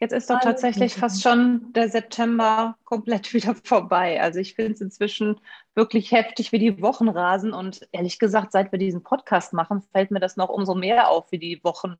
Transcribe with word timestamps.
jetzt 0.00 0.12
ist 0.12 0.30
doch 0.30 0.40
tatsächlich 0.40 0.94
fast 0.94 1.22
schon 1.22 1.72
der 1.72 1.88
September 1.88 2.76
komplett 2.84 3.32
wieder 3.34 3.54
vorbei. 3.54 4.20
Also 4.20 4.38
ich 4.38 4.54
finde 4.54 4.72
es 4.72 4.80
inzwischen 4.80 5.40
wirklich 5.74 6.12
heftig, 6.12 6.52
wie 6.52 6.58
die 6.58 6.80
Wochen 6.80 7.08
rasen. 7.08 7.52
Und 7.52 7.86
ehrlich 7.92 8.18
gesagt, 8.18 8.52
seit 8.52 8.72
wir 8.72 8.78
diesen 8.78 9.02
Podcast 9.02 9.52
machen, 9.52 9.82
fällt 9.92 10.10
mir 10.10 10.20
das 10.20 10.36
noch 10.36 10.48
umso 10.48 10.74
mehr 10.74 11.08
auf, 11.08 11.30
wie 11.32 11.38
die 11.38 11.62
Wochen 11.64 11.96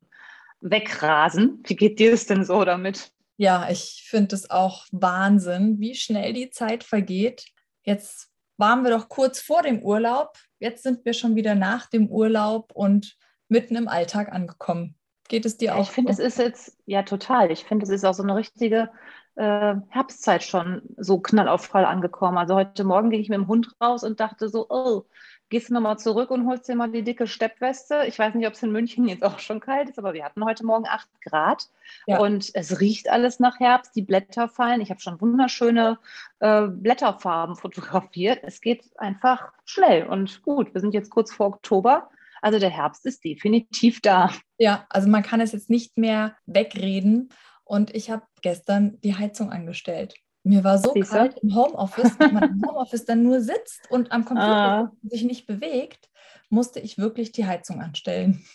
wegrasen. 0.61 1.63
Wie 1.65 1.75
geht 1.75 1.99
dir 1.99 2.13
es 2.13 2.25
denn 2.25 2.43
so 2.43 2.63
damit? 2.63 3.11
Ja, 3.37 3.67
ich 3.69 4.05
finde 4.07 4.35
es 4.35 4.49
auch 4.49 4.85
Wahnsinn, 4.91 5.79
wie 5.79 5.95
schnell 5.95 6.33
die 6.33 6.49
Zeit 6.49 6.83
vergeht. 6.83 7.45
Jetzt 7.83 8.31
waren 8.57 8.83
wir 8.83 8.91
doch 8.91 9.09
kurz 9.09 9.41
vor 9.41 9.61
dem 9.61 9.81
Urlaub. 9.81 10.37
Jetzt 10.59 10.83
sind 10.83 11.03
wir 11.05 11.13
schon 11.13 11.35
wieder 11.35 11.55
nach 11.55 11.87
dem 11.87 12.07
Urlaub 12.07 12.71
und 12.73 13.17
mitten 13.49 13.75
im 13.75 13.87
Alltag 13.87 14.31
angekommen. 14.31 14.97
Geht 15.27 15.45
es 15.45 15.57
dir 15.57 15.67
ja, 15.67 15.75
auch? 15.75 15.81
Ich 15.81 15.89
finde, 15.89 16.11
es 16.11 16.19
ist 16.19 16.37
jetzt, 16.37 16.77
ja, 16.85 17.03
total. 17.03 17.51
Ich 17.51 17.63
finde, 17.63 17.83
es 17.83 17.89
ist 17.89 18.05
auch 18.05 18.13
so 18.13 18.23
eine 18.23 18.35
richtige 18.35 18.89
äh, 19.35 19.75
Herbstzeit 19.89 20.43
schon 20.43 20.81
so 20.97 21.19
knallaufvoll 21.19 21.85
angekommen. 21.85 22.37
Also 22.37 22.55
heute 22.55 22.83
Morgen 22.83 23.09
ging 23.09 23.21
ich 23.21 23.29
mit 23.29 23.37
dem 23.37 23.47
Hund 23.47 23.75
raus 23.81 24.03
und 24.03 24.19
dachte 24.19 24.49
so, 24.49 24.67
oh, 24.69 25.05
gehst 25.49 25.69
du 25.69 25.73
nochmal 25.73 25.99
zurück 25.99 26.31
und 26.31 26.47
holst 26.47 26.67
dir 26.67 26.75
mal 26.75 26.91
die 26.91 27.03
dicke 27.03 27.27
Steppweste. 27.27 28.03
Ich 28.07 28.17
weiß 28.17 28.33
nicht, 28.35 28.47
ob 28.47 28.53
es 28.53 28.63
in 28.63 28.71
München 28.71 29.07
jetzt 29.07 29.23
auch 29.23 29.39
schon 29.39 29.59
kalt 29.59 29.89
ist, 29.89 29.99
aber 29.99 30.13
wir 30.13 30.25
hatten 30.25 30.43
heute 30.43 30.65
Morgen 30.65 30.87
8 30.87 31.07
Grad 31.21 31.67
ja. 32.07 32.19
und 32.19 32.51
es 32.53 32.79
riecht 32.79 33.09
alles 33.09 33.39
nach 33.39 33.59
Herbst. 33.59 33.95
Die 33.95 34.01
Blätter 34.01 34.47
fallen. 34.47 34.81
Ich 34.81 34.89
habe 34.89 34.99
schon 34.99 35.21
wunderschöne 35.21 35.99
äh, 36.39 36.67
Blätterfarben 36.67 37.55
fotografiert. 37.55 38.39
Es 38.43 38.61
geht 38.61 38.83
einfach 38.97 39.51
schnell 39.65 40.07
und 40.07 40.41
gut. 40.43 40.73
Wir 40.73 40.81
sind 40.81 40.93
jetzt 40.93 41.09
kurz 41.09 41.31
vor 41.31 41.47
Oktober. 41.47 42.09
Also 42.45 42.59
der 42.59 42.69
Herbst 42.69 43.07
ist 43.07 43.23
definitiv 43.23 44.01
da. 44.01 44.29
Ja, 44.59 44.85
also 44.91 45.09
man 45.09 45.23
kann 45.23 45.41
es 45.41 45.51
jetzt 45.51 45.71
nicht 45.71 45.97
mehr 45.97 46.35
wegreden. 46.45 47.29
Und 47.63 47.95
ich 47.95 48.11
habe 48.11 48.21
gestern 48.43 49.01
die 49.01 49.15
Heizung 49.15 49.51
angestellt. 49.51 50.13
Mir 50.43 50.63
war 50.63 50.77
so 50.77 50.93
Siehste? 50.93 51.15
kalt 51.15 51.39
im 51.39 51.55
Homeoffice, 51.55 52.19
wenn 52.19 52.35
man 52.35 52.43
im 52.51 52.61
Homeoffice 52.63 53.03
dann 53.03 53.23
nur 53.23 53.41
sitzt 53.41 53.89
und 53.89 54.11
am 54.11 54.25
Computer 54.25 54.91
ah. 54.91 54.91
sich 55.01 55.23
nicht 55.23 55.47
bewegt, 55.47 56.07
musste 56.51 56.79
ich 56.79 56.99
wirklich 56.99 57.31
die 57.31 57.47
Heizung 57.47 57.81
anstellen. 57.81 58.45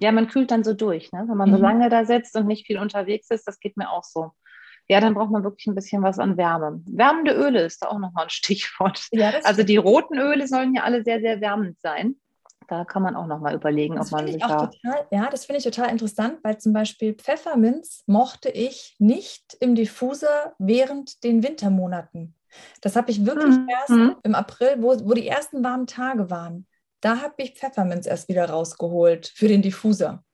Ja, 0.00 0.12
man 0.12 0.28
kühlt 0.28 0.50
dann 0.50 0.64
so 0.64 0.72
durch, 0.72 1.12
ne? 1.12 1.26
wenn 1.28 1.36
man 1.36 1.50
mhm. 1.50 1.56
so 1.56 1.60
lange 1.60 1.90
da 1.90 2.06
sitzt 2.06 2.36
und 2.36 2.46
nicht 2.46 2.66
viel 2.66 2.78
unterwegs 2.78 3.28
ist. 3.28 3.46
Das 3.46 3.60
geht 3.60 3.76
mir 3.76 3.90
auch 3.90 4.04
so. 4.04 4.30
Ja, 4.88 5.02
dann 5.02 5.12
braucht 5.12 5.30
man 5.30 5.44
wirklich 5.44 5.66
ein 5.66 5.74
bisschen 5.74 6.02
was 6.02 6.18
an 6.18 6.38
Wärme. 6.38 6.82
Wärmende 6.86 7.34
Öle 7.34 7.66
ist 7.66 7.82
da 7.82 7.88
auch 7.88 7.98
nochmal 7.98 8.24
ein 8.24 8.30
Stichwort. 8.30 9.08
Ja, 9.10 9.34
also 9.44 9.62
die 9.62 9.76
roten 9.76 10.16
Öle 10.16 10.48
sollen 10.48 10.74
ja 10.74 10.84
alle 10.84 11.04
sehr, 11.04 11.20
sehr 11.20 11.42
wärmend 11.42 11.78
sein. 11.82 12.16
Da 12.68 12.84
kann 12.84 13.02
man 13.02 13.14
auch 13.16 13.26
nochmal 13.26 13.54
überlegen, 13.54 13.96
das 13.96 14.12
ob 14.12 14.18
man 14.18 14.26
sich 14.26 14.42
da. 14.42 14.66
Total, 14.66 15.06
ja, 15.10 15.28
das 15.30 15.46
finde 15.46 15.58
ich 15.58 15.64
total 15.64 15.90
interessant, 15.90 16.38
weil 16.42 16.58
zum 16.58 16.72
Beispiel 16.72 17.14
Pfefferminz 17.14 18.02
mochte 18.06 18.48
ich 18.48 18.96
nicht 18.98 19.56
im 19.60 19.74
Diffuser 19.74 20.54
während 20.58 21.22
den 21.22 21.42
Wintermonaten. 21.42 22.34
Das 22.80 22.96
habe 22.96 23.10
ich 23.10 23.24
wirklich 23.26 23.56
mhm. 23.56 23.68
erst 23.68 23.90
mhm. 23.90 24.16
im 24.22 24.34
April, 24.34 24.76
wo, 24.80 24.96
wo 25.04 25.14
die 25.14 25.28
ersten 25.28 25.62
warmen 25.62 25.86
Tage 25.86 26.30
waren. 26.30 26.66
Da 27.00 27.22
habe 27.22 27.34
ich 27.38 27.54
Pfefferminz 27.54 28.06
erst 28.06 28.28
wieder 28.28 28.48
rausgeholt 28.48 29.32
für 29.34 29.48
den 29.48 29.62
Diffuser. 29.62 30.24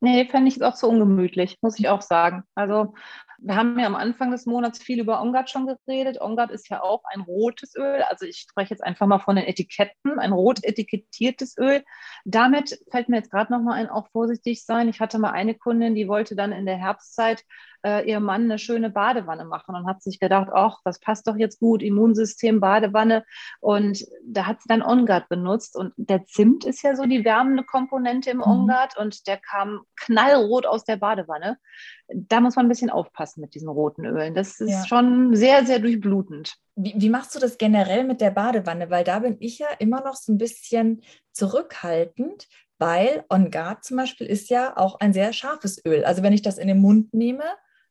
Nee, 0.00 0.26
fände 0.26 0.48
ich 0.48 0.56
es 0.56 0.62
auch 0.62 0.76
so 0.76 0.88
ungemütlich, 0.88 1.56
muss 1.62 1.78
ich 1.78 1.88
auch 1.88 2.02
sagen. 2.02 2.42
Also 2.54 2.94
wir 3.38 3.56
haben 3.56 3.78
ja 3.78 3.86
am 3.86 3.94
Anfang 3.94 4.30
des 4.30 4.46
Monats 4.46 4.78
viel 4.78 5.00
über 5.00 5.20
Ongat 5.20 5.50
schon 5.50 5.66
geredet. 5.66 6.20
Ongat 6.20 6.50
ist 6.50 6.68
ja 6.68 6.82
auch 6.82 7.02
ein 7.12 7.20
rotes 7.20 7.74
Öl. 7.76 8.02
Also 8.02 8.26
ich 8.26 8.38
spreche 8.38 8.70
jetzt 8.70 8.82
einfach 8.82 9.06
mal 9.06 9.18
von 9.18 9.36
den 9.36 9.46
Etiketten, 9.46 10.18
ein 10.18 10.32
rot 10.32 10.62
etikettiertes 10.62 11.56
Öl. 11.58 11.84
Damit 12.24 12.78
fällt 12.90 13.08
mir 13.08 13.16
jetzt 13.16 13.30
gerade 13.30 13.52
noch 13.52 13.60
mal 13.60 13.74
ein, 13.74 13.88
auch 13.88 14.08
vorsichtig 14.10 14.64
sein. 14.64 14.88
Ich 14.88 15.00
hatte 15.00 15.18
mal 15.18 15.32
eine 15.32 15.54
Kundin, 15.54 15.94
die 15.94 16.08
wollte 16.08 16.36
dann 16.36 16.52
in 16.52 16.66
der 16.66 16.76
Herbstzeit 16.76 17.44
äh, 17.84 18.08
ihrem 18.08 18.24
Mann 18.24 18.44
eine 18.44 18.58
schöne 18.58 18.90
Badewanne 18.90 19.44
machen 19.44 19.74
und 19.76 19.86
hat 19.86 20.02
sich 20.02 20.18
gedacht, 20.18 20.48
ach, 20.52 20.78
das 20.84 20.98
passt 20.98 21.28
doch 21.28 21.36
jetzt 21.36 21.60
gut, 21.60 21.82
Immunsystem, 21.82 22.60
Badewanne. 22.60 23.24
Und 23.60 24.04
da 24.24 24.46
hat 24.46 24.62
sie 24.62 24.68
dann 24.68 24.82
Ongat 24.82 25.28
benutzt. 25.28 25.76
Und 25.76 25.92
der 25.96 26.24
Zimt 26.24 26.64
ist 26.64 26.82
ja 26.82 26.96
so 26.96 27.04
die 27.04 27.24
wärmende 27.24 27.62
Komponente 27.62 28.30
im 28.30 28.38
mhm. 28.38 28.44
Ongat 28.44 28.96
und 28.96 29.26
der 29.26 29.36
kam 29.36 29.82
knallrot 29.96 30.66
aus 30.66 30.84
der 30.84 30.96
Badewanne. 30.96 31.58
Da 32.08 32.40
muss 32.40 32.56
man 32.56 32.66
ein 32.66 32.70
bisschen 32.70 32.90
aufpassen 32.90 33.42
mit 33.42 33.54
diesen 33.54 33.68
roten 33.68 34.06
Ölen. 34.06 34.34
Das 34.34 34.60
ist 34.60 34.70
ja. 34.70 34.86
schon 34.86 35.34
sehr, 35.36 35.66
sehr 35.66 35.78
durchblutend. 35.78 36.56
Wie, 36.76 36.94
wie, 36.96 37.10
machst 37.10 37.34
du 37.34 37.38
das 37.38 37.58
generell 37.58 38.04
mit 38.04 38.20
der 38.20 38.30
Badewanne? 38.30 38.90
Weil 38.90 39.04
da 39.04 39.20
bin 39.20 39.36
ich 39.40 39.58
ja 39.58 39.68
immer 39.78 40.02
noch 40.02 40.16
so 40.16 40.32
ein 40.32 40.38
bisschen 40.38 41.02
zurückhaltend, 41.32 42.48
weil 42.78 43.24
On 43.30 43.50
Guard 43.50 43.84
zum 43.84 43.98
Beispiel 43.98 44.26
ist 44.26 44.50
ja 44.50 44.76
auch 44.76 45.00
ein 45.00 45.12
sehr 45.12 45.32
scharfes 45.32 45.84
Öl. 45.86 46.04
Also 46.04 46.22
wenn 46.22 46.32
ich 46.32 46.42
das 46.42 46.58
in 46.58 46.68
den 46.68 46.80
Mund 46.80 47.14
nehme, 47.14 47.44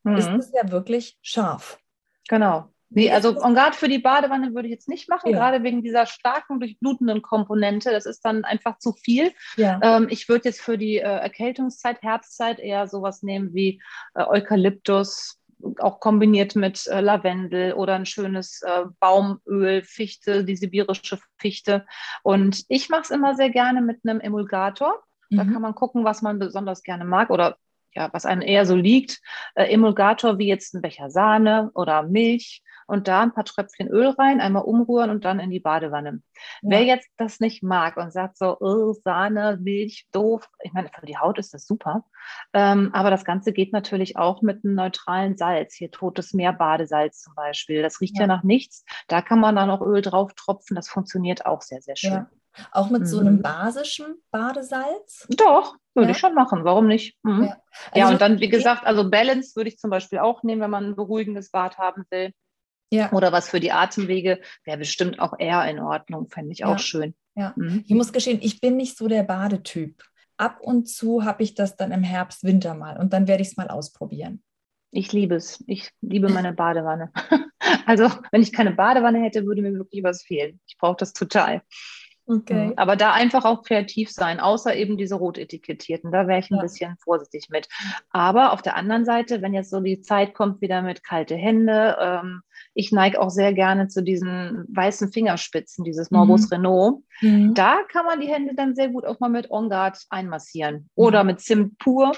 mhm. 0.04 0.18
ist 0.18 0.30
es 0.30 0.52
ja 0.54 0.70
wirklich 0.72 1.18
scharf. 1.22 1.80
Genau. 2.28 2.70
Nee, 2.96 3.12
also 3.12 3.42
En 3.42 3.56
Garde 3.56 3.76
für 3.76 3.88
die 3.88 3.98
Badewanne 3.98 4.54
würde 4.54 4.68
ich 4.68 4.74
jetzt 4.74 4.88
nicht 4.88 5.10
machen, 5.10 5.32
ja. 5.32 5.38
gerade 5.38 5.64
wegen 5.64 5.82
dieser 5.82 6.06
starken, 6.06 6.60
durchblutenden 6.60 7.22
Komponente. 7.24 7.92
Das 7.92 8.06
ist 8.06 8.24
dann 8.24 8.44
einfach 8.44 8.78
zu 8.78 8.94
viel. 8.94 9.32
Ja. 9.58 9.80
Ähm, 9.82 10.08
ich 10.10 10.30
würde 10.30 10.50
jetzt 10.50 10.62
für 10.62 10.78
die 10.78 10.98
äh, 10.98 11.02
Erkältungszeit, 11.02 12.04
Herbstzeit 12.04 12.60
eher 12.60 12.88
sowas 12.88 13.24
nehmen 13.24 13.54
wie 13.54 13.82
äh, 14.14 14.24
Eukalyptus, 14.24 15.40
auch 15.80 16.00
kombiniert 16.00 16.56
mit 16.56 16.86
äh, 16.88 17.02
Lavendel 17.02 17.74
oder 17.74 17.96
ein 17.96 18.06
schönes 18.06 18.62
äh, 18.62 18.84
Baumöl, 19.00 19.82
Fichte, 19.84 20.44
die 20.44 20.56
sibirische 20.56 21.20
Fichte. 21.38 21.86
Und 22.22 22.64
ich 22.68 22.90
mache 22.90 23.04
es 23.04 23.12
immer 23.12 23.36
sehr 23.36 23.50
gerne 23.50 23.82
mit 23.82 24.02
einem 24.04 24.20
Emulgator. 24.20 25.02
Da 25.30 25.44
mhm. 25.46 25.54
kann 25.54 25.62
man 25.62 25.74
gucken, 25.74 26.04
was 26.04 26.22
man 26.22 26.38
besonders 26.38 26.84
gerne 26.84 27.06
mag 27.06 27.30
oder 27.32 27.58
ja, 27.96 28.10
was 28.14 28.26
einem 28.26 28.42
eher 28.42 28.66
so 28.66 28.76
liegt. 28.76 29.22
Äh, 29.56 29.74
Emulgator 29.74 30.38
wie 30.38 30.48
jetzt 30.48 30.74
ein 30.74 30.82
Becher 30.82 31.10
Sahne 31.10 31.72
oder 31.74 32.04
Milch 32.04 32.64
und 32.88 33.08
da 33.08 33.22
ein 33.22 33.34
paar 33.34 33.46
Tröpfchen 33.46 33.88
Öl 33.88 34.10
rein, 34.10 34.42
einmal 34.42 34.64
umrühren 34.64 35.10
und 35.10 35.26
dann 35.26 35.40
in 35.40 35.50
die 35.50 35.60
Badewanne. 35.60 36.22
Ja. 36.62 36.70
Wer 36.70 36.84
jetzt 36.84 37.10
das 37.18 37.40
nicht 37.40 37.64
mag 37.64 37.98
und 37.98 38.12
sagt 38.12 38.38
so, 38.38 38.58
oh, 38.60 38.94
Sahne, 39.04 39.58
Milch, 39.62 40.08
doof, 40.12 40.48
ich 40.62 40.74
meine, 40.74 40.90
für 40.90 41.06
die 41.06 41.18
Haut 41.18 41.40
ist 41.40 41.54
das 41.54 41.66
super, 41.66 42.06
ähm, 42.54 42.90
aber 42.94 43.10
das 43.10 43.26
Ganze 43.26 43.54
geht 43.54 43.74
natürlich 43.74 44.18
auch 44.18 44.42
mit 44.42 44.64
einem 44.64 44.76
neutralen 44.76 45.38
Salz, 45.38 45.76
hier 45.76 45.92
totes 45.92 46.34
Meerbadesalz 46.34 47.22
zum 47.22 47.36
Beispiel, 47.36 47.82
das 47.82 48.02
riecht 48.02 48.16
ja. 48.16 48.22
ja 48.22 48.28
nach 48.28 48.44
nichts, 48.44 48.84
da 49.08 49.22
kann 49.22 49.40
man 49.40 49.56
dann 49.56 49.70
auch 49.70 49.82
Öl 49.82 50.02
drauf 50.02 50.34
tropfen, 50.34 50.76
das 50.76 50.90
funktioniert 50.90 51.46
auch 51.46 51.62
sehr, 51.62 51.82
sehr 51.82 51.96
schön. 51.96 52.12
Ja. 52.12 52.30
Auch 52.72 52.92
mit 52.92 53.02
mhm. 53.02 53.06
so 53.06 53.20
einem 53.20 53.36
mhm. 53.38 53.42
basischen 53.42 54.22
Badesalz? 54.30 55.26
Doch, 55.30 55.76
würde 55.96 56.10
ja. 56.10 56.12
ich 56.12 56.18
schon 56.18 56.36
machen. 56.36 56.64
Warum 56.64 56.88
nicht? 56.88 57.18
Mhm. 57.24 57.46
Ja. 57.46 57.58
Also 57.92 58.00
ja, 58.00 58.10
und 58.10 58.22
dann, 58.22 58.40
wie 58.40 58.50
gesagt, 58.50 58.86
also 58.86 59.10
Balance 59.10 59.56
würde 59.56 59.70
ich 59.70 59.78
zum 59.78 59.90
Beispiel 59.90 60.20
auch 60.20 60.44
nehmen, 60.44 60.62
wenn 60.62 60.70
man 60.70 60.86
ein 60.86 60.96
beruhigendes 60.96 61.52
Bad 61.52 61.78
haben 61.78 62.06
will. 62.10 62.34
Ja. 62.92 63.12
Oder 63.12 63.32
was 63.32 63.50
für 63.50 63.60
die 63.60 63.72
Atemwege 63.72 64.40
wäre 64.66 64.78
bestimmt 64.78 65.20
auch 65.20 65.34
eher 65.40 65.66
in 65.66 65.80
Ordnung, 65.80 66.30
fände 66.30 66.52
ich 66.52 66.64
auch 66.64 66.78
schön. 66.78 67.16
Ja, 67.36 67.54
mhm. 67.56 67.84
ich 67.88 67.96
muss 67.96 68.14
gestehen, 68.14 68.40
ich 68.42 68.62
bin 68.62 68.78
nicht 68.78 68.98
so 68.98 69.08
der 69.08 69.24
Badetyp. 69.24 70.04
Ab 70.38 70.60
und 70.62 70.88
zu 70.88 71.24
habe 71.24 71.42
ich 71.42 71.56
das 71.56 71.76
dann 71.76 71.92
im 71.92 72.04
Herbst, 72.04 72.44
Winter 72.44 72.76
mal 72.76 73.00
und 73.00 73.14
dann 73.14 73.28
werde 73.28 73.42
ich 73.42 73.50
es 73.50 73.58
mal 73.58 73.70
ausprobieren. 73.70 74.44
Ich 74.92 75.12
liebe 75.12 75.36
es. 75.36 75.64
Ich 75.66 75.90
liebe 76.02 76.30
meine 76.30 76.54
Badewanne. 76.54 77.12
also, 77.88 78.12
wenn 78.32 78.44
ich 78.44 78.54
keine 78.54 78.72
Badewanne 78.72 79.24
hätte, 79.24 79.46
würde 79.46 79.64
mir 79.64 79.74
wirklich 79.74 80.04
was 80.04 80.22
fehlen. 80.22 80.60
Ich 80.68 80.78
brauche 80.78 80.98
das 80.98 81.14
total. 81.14 81.64
Okay. 82.26 82.68
Mhm. 82.68 82.74
Aber 82.78 82.96
da 82.96 83.12
einfach 83.12 83.44
auch 83.44 83.64
kreativ 83.64 84.10
sein, 84.10 84.40
außer 84.40 84.76
eben 84.76 84.98
diese 84.98 85.16
rot 85.16 85.38
etikettierten. 85.38 86.12
Da 86.12 86.28
wäre 86.28 86.40
ich 86.40 86.50
ein 86.52 86.56
ja. 86.56 86.62
bisschen 86.62 86.96
vorsichtig 87.04 87.50
mit. 87.50 87.68
Aber 88.12 88.54
auf 88.54 88.62
der 88.62 88.78
anderen 88.78 89.04
Seite, 89.04 89.42
wenn 89.42 89.54
jetzt 89.54 89.70
so 89.70 89.82
die 89.82 90.00
Zeit 90.00 90.34
kommt, 90.34 90.62
wieder 90.62 90.82
mit 90.82 91.04
kalte 91.04 91.36
Hände, 91.36 91.98
ähm, 92.00 92.42
ich 92.74 92.92
neige 92.92 93.20
auch 93.20 93.30
sehr 93.30 93.54
gerne 93.54 93.90
zu 93.90 94.02
diesen 94.02 94.66
weißen 94.70 95.12
Fingerspitzen, 95.12 95.84
dieses 95.84 96.12
Morbus 96.12 96.44
mhm. 96.44 96.56
Renault. 96.56 97.04
Mhm. 97.22 97.54
Da 97.56 97.80
kann 97.90 98.06
man 98.06 98.22
die 98.22 98.28
Hände 98.28 98.56
dann 98.56 98.74
sehr 98.74 98.90
gut 98.90 99.06
auch 99.06 99.20
mal 99.20 99.30
mit 99.30 99.52
On 99.52 99.70
Guard 99.70 100.00
einmassieren 100.10 100.90
oder 100.96 101.24
mit 101.24 101.42
Zimt 101.42 101.78
pur. 101.78 102.14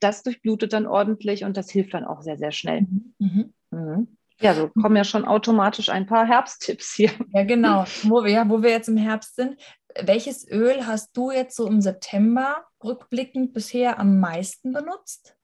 Das 0.00 0.22
durchblutet 0.22 0.72
dann 0.72 0.86
ordentlich 0.86 1.44
und 1.44 1.58
das 1.58 1.70
hilft 1.70 1.92
dann 1.92 2.04
auch 2.04 2.22
sehr, 2.22 2.38
sehr 2.38 2.52
schnell. 2.52 2.86
Mhm. 3.18 4.16
Ja, 4.40 4.54
so 4.54 4.68
kommen 4.68 4.96
ja 4.96 5.04
schon 5.04 5.24
automatisch 5.24 5.90
ein 5.90 6.06
paar 6.06 6.26
Herbsttipps 6.26 6.94
hier. 6.94 7.10
Ja, 7.32 7.44
genau. 7.44 7.84
Wo 8.04 8.24
wir, 8.24 8.48
wo 8.48 8.62
wir 8.62 8.70
jetzt 8.70 8.88
im 8.88 8.96
Herbst 8.96 9.36
sind. 9.36 9.60
Welches 10.02 10.48
Öl 10.48 10.86
hast 10.86 11.16
du 11.16 11.30
jetzt 11.30 11.56
so 11.56 11.66
im 11.66 11.80
September 11.80 12.64
rückblickend 12.82 13.52
bisher 13.52 13.98
am 13.98 14.18
meisten 14.20 14.72
benutzt? 14.72 15.36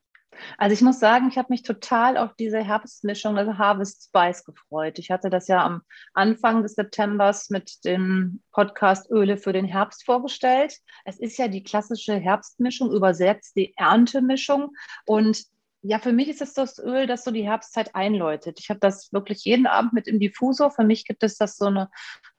Also 0.58 0.74
ich 0.74 0.82
muss 0.82 1.00
sagen, 1.00 1.28
ich 1.28 1.38
habe 1.38 1.48
mich 1.50 1.62
total 1.62 2.16
auf 2.16 2.34
diese 2.34 2.62
Herbstmischung, 2.62 3.38
also 3.38 3.58
Harvest 3.58 4.04
Spice, 4.04 4.44
gefreut. 4.44 4.98
Ich 4.98 5.10
hatte 5.10 5.30
das 5.30 5.48
ja 5.48 5.64
am 5.64 5.82
Anfang 6.14 6.62
des 6.62 6.74
Septembers 6.74 7.50
mit 7.50 7.84
dem 7.84 8.42
Podcast 8.52 9.10
Öle 9.10 9.36
für 9.36 9.52
den 9.52 9.64
Herbst 9.64 10.04
vorgestellt. 10.04 10.76
Es 11.04 11.18
ist 11.18 11.38
ja 11.38 11.48
die 11.48 11.62
klassische 11.62 12.16
Herbstmischung, 12.16 12.92
übersetzt 12.92 13.56
die 13.56 13.74
Erntemischung. 13.76 14.74
Und 15.06 15.44
ja, 15.88 15.98
für 15.98 16.12
mich 16.12 16.28
ist 16.28 16.42
es 16.42 16.52
das 16.52 16.78
Öl, 16.78 17.06
das 17.06 17.24
so 17.24 17.30
die 17.30 17.44
Herbstzeit 17.44 17.94
einläutet. 17.94 18.58
Ich 18.60 18.70
habe 18.70 18.80
das 18.80 19.12
wirklich 19.12 19.44
jeden 19.44 19.66
Abend 19.66 19.92
mit 19.92 20.08
im 20.08 20.18
Diffusor. 20.18 20.70
Für 20.70 20.84
mich 20.84 21.04
gibt 21.04 21.22
es 21.22 21.38
das 21.38 21.56
so 21.56 21.66
eine, 21.66 21.88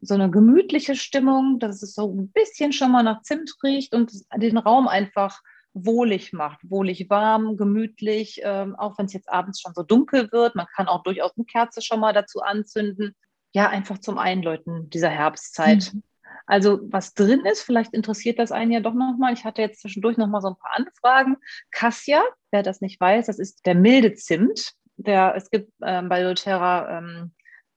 so 0.01 0.13
eine 0.13 0.29
gemütliche 0.29 0.95
Stimmung, 0.95 1.59
dass 1.59 1.81
es 1.81 1.93
so 1.93 2.11
ein 2.13 2.29
bisschen 2.29 2.73
schon 2.73 2.91
mal 2.91 3.03
nach 3.03 3.21
Zimt 3.21 3.51
riecht 3.63 3.93
und 3.95 4.11
den 4.35 4.57
Raum 4.57 4.87
einfach 4.87 5.41
wohlig 5.73 6.33
macht, 6.33 6.59
wohlig 6.63 7.09
warm, 7.09 7.55
gemütlich, 7.55 8.41
ähm, 8.43 8.75
auch 8.75 8.97
wenn 8.97 9.05
es 9.05 9.13
jetzt 9.13 9.29
abends 9.29 9.61
schon 9.61 9.73
so 9.73 9.83
dunkel 9.83 10.31
wird. 10.31 10.55
Man 10.55 10.67
kann 10.75 10.87
auch 10.87 11.03
durchaus 11.03 11.31
eine 11.37 11.45
Kerze 11.45 11.81
schon 11.81 11.99
mal 11.99 12.13
dazu 12.13 12.41
anzünden. 12.41 13.15
Ja, 13.53 13.69
einfach 13.69 13.99
zum 13.99 14.17
Einläuten 14.17 14.89
dieser 14.89 15.09
Herbstzeit. 15.09 15.93
Mhm. 15.93 16.03
Also 16.47 16.79
was 16.83 17.13
drin 17.13 17.45
ist, 17.45 17.61
vielleicht 17.61 17.93
interessiert 17.93 18.39
das 18.39 18.51
einen 18.51 18.71
ja 18.71 18.79
doch 18.79 18.93
nochmal. 18.93 19.33
Ich 19.33 19.45
hatte 19.45 19.61
jetzt 19.61 19.81
zwischendurch 19.81 20.17
nochmal 20.17 20.41
so 20.41 20.47
ein 20.47 20.55
paar 20.55 20.75
Anfragen. 20.75 21.37
Cassia, 21.71 22.23
wer 22.51 22.63
das 22.63 22.81
nicht 22.81 22.99
weiß, 22.99 23.27
das 23.27 23.37
ist 23.37 23.65
der 23.65 23.75
milde 23.75 24.13
Zimt. 24.15 24.73
Der, 24.95 25.35
es 25.35 25.51
gibt 25.51 25.71
ähm, 25.83 26.09
bei 26.09 26.23
doTERRA 26.23 26.97
ähm, 26.97 27.33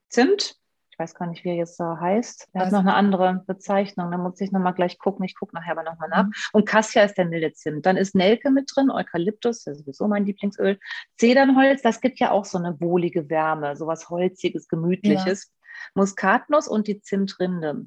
Zimt, 0.08 0.56
weiß 1.00 1.14
gar 1.14 1.26
nicht, 1.26 1.44
wie 1.44 1.48
er 1.48 1.56
jetzt 1.56 1.80
da 1.80 1.98
heißt. 1.98 2.48
Er 2.52 2.66
hat 2.66 2.72
noch 2.72 2.80
eine 2.80 2.94
andere 2.94 3.42
Bezeichnung. 3.46 4.10
Da 4.10 4.18
muss 4.18 4.40
ich 4.40 4.52
nochmal 4.52 4.74
gleich 4.74 4.98
gucken. 4.98 5.24
Ich 5.24 5.34
gucke 5.34 5.54
nachher 5.54 5.72
aber 5.72 5.82
nochmal 5.82 6.08
nach. 6.10 6.26
Mhm. 6.26 6.32
Und 6.52 6.68
Cassia 6.68 7.02
ist 7.02 7.16
der 7.16 7.24
milde 7.24 7.52
Zimt. 7.52 7.86
Dann 7.86 7.96
ist 7.96 8.14
Nelke 8.14 8.50
mit 8.50 8.70
drin, 8.72 8.90
Eukalyptus, 8.90 9.64
das 9.64 9.78
ist 9.78 9.84
sowieso 9.84 10.06
mein 10.06 10.26
Lieblingsöl. 10.26 10.78
Zedernholz, 11.18 11.82
das 11.82 12.00
gibt 12.00 12.20
ja 12.20 12.30
auch 12.30 12.44
so 12.44 12.58
eine 12.58 12.80
wohlige 12.80 13.28
Wärme, 13.30 13.76
sowas 13.76 14.10
Holziges, 14.10 14.68
Gemütliches. 14.68 15.46
Ja. 15.46 15.60
Muskatnuss 15.94 16.68
und 16.68 16.86
die 16.86 17.00
Zimtrinde. 17.00 17.86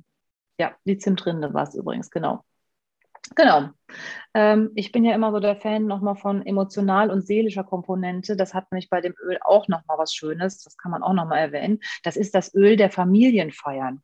Ja, 0.58 0.76
die 0.86 0.98
Zimtrinde 0.98 1.54
war 1.54 1.64
es 1.64 1.76
übrigens, 1.76 2.10
genau. 2.12 2.44
Genau. 3.36 3.70
Ähm, 4.34 4.72
ich 4.76 4.92
bin 4.92 5.06
ja 5.06 5.16
immer 5.16 5.32
so 5.32 5.40
der 5.40 5.56
Fan 5.56 5.86
nochmal 5.86 6.16
von 6.16 6.46
emotional 6.46 7.10
und 7.10 7.26
seelischer 7.26 7.64
Komponente. 7.64 8.36
Das 8.36 8.54
hat 8.54 8.72
nämlich 8.72 8.90
bei 8.90 9.02
dem 9.02 9.16
Öl 9.24 9.40
auch 9.44 9.68
nochmal 9.68 9.98
was 9.98 10.14
Schönes. 10.14 10.64
Das 10.64 10.78
kann 10.78 10.92
man 10.92 11.04
auch 11.04 11.14
nochmal 11.14 11.40
erwähnen. 11.40 11.80
Das 12.04 12.18
ist 12.18 12.36
das 12.36 12.54
Öl 12.54 12.76
der 12.76 12.92
Familienfeiern. 12.92 14.04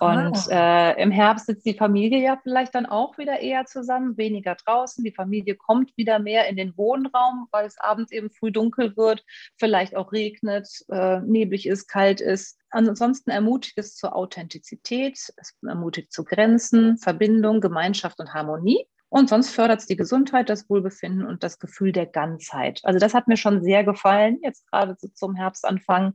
Und 0.00 0.50
ah. 0.50 0.90
äh, 0.90 1.02
im 1.02 1.10
Herbst 1.10 1.46
sitzt 1.46 1.66
die 1.66 1.74
Familie 1.74 2.22
ja 2.22 2.38
vielleicht 2.42 2.74
dann 2.74 2.86
auch 2.86 3.18
wieder 3.18 3.40
eher 3.40 3.64
zusammen, 3.64 4.16
weniger 4.16 4.54
draußen. 4.54 5.04
Die 5.04 5.12
Familie 5.12 5.54
kommt 5.54 5.96
wieder 5.96 6.18
mehr 6.18 6.48
in 6.48 6.56
den 6.56 6.76
Wohnraum, 6.76 7.48
weil 7.50 7.66
es 7.66 7.78
abends 7.78 8.12
eben 8.12 8.30
früh 8.30 8.52
dunkel 8.52 8.96
wird, 8.96 9.24
vielleicht 9.58 9.96
auch 9.96 10.12
regnet, 10.12 10.68
äh, 10.90 11.20
neblig 11.20 11.66
ist, 11.66 11.88
kalt 11.88 12.20
ist. 12.20 12.58
Ansonsten 12.70 13.30
ermutigt 13.30 13.78
es 13.78 13.96
zur 13.96 14.14
Authentizität, 14.14 15.18
es 15.36 15.56
ermutigt 15.66 16.12
zu 16.12 16.24
Grenzen, 16.24 16.98
Verbindung, 16.98 17.60
Gemeinschaft 17.60 18.18
und 18.20 18.34
Harmonie. 18.34 18.86
Und 19.08 19.28
sonst 19.28 19.50
fördert 19.50 19.80
es 19.80 19.86
die 19.86 19.96
Gesundheit, 19.96 20.48
das 20.50 20.68
Wohlbefinden 20.68 21.24
und 21.24 21.44
das 21.44 21.58
Gefühl 21.58 21.92
der 21.92 22.06
Ganzheit. 22.06 22.80
Also 22.82 22.98
das 22.98 23.14
hat 23.14 23.28
mir 23.28 23.36
schon 23.36 23.62
sehr 23.62 23.84
gefallen, 23.84 24.38
jetzt 24.42 24.68
gerade 24.70 24.96
zum 24.96 25.36
Herbstanfang. 25.36 26.14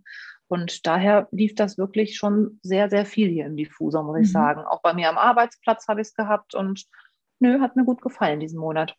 Und 0.52 0.86
daher 0.86 1.30
lief 1.32 1.56
das 1.56 1.78
wirklich 1.78 2.18
schon 2.18 2.60
sehr, 2.62 2.90
sehr 2.90 3.06
viel 3.06 3.30
hier 3.30 3.46
im 3.46 3.56
Diffusor, 3.56 4.04
muss 4.04 4.18
mhm. 4.18 4.24
ich 4.24 4.32
sagen. 4.34 4.66
Auch 4.66 4.82
bei 4.82 4.94
mir 4.94 5.08
am 5.08 5.18
Arbeitsplatz 5.18 5.88
habe 5.88 6.02
ich 6.02 6.10
es 6.10 6.14
gehabt 6.14 6.56
und 6.56 6.88
nö, 7.40 7.62
hat 7.62 7.78
mir 7.78 7.86
gut 7.86 8.02
gefallen 8.02 8.42
diesen 8.42 8.60
Monat. 8.60 8.94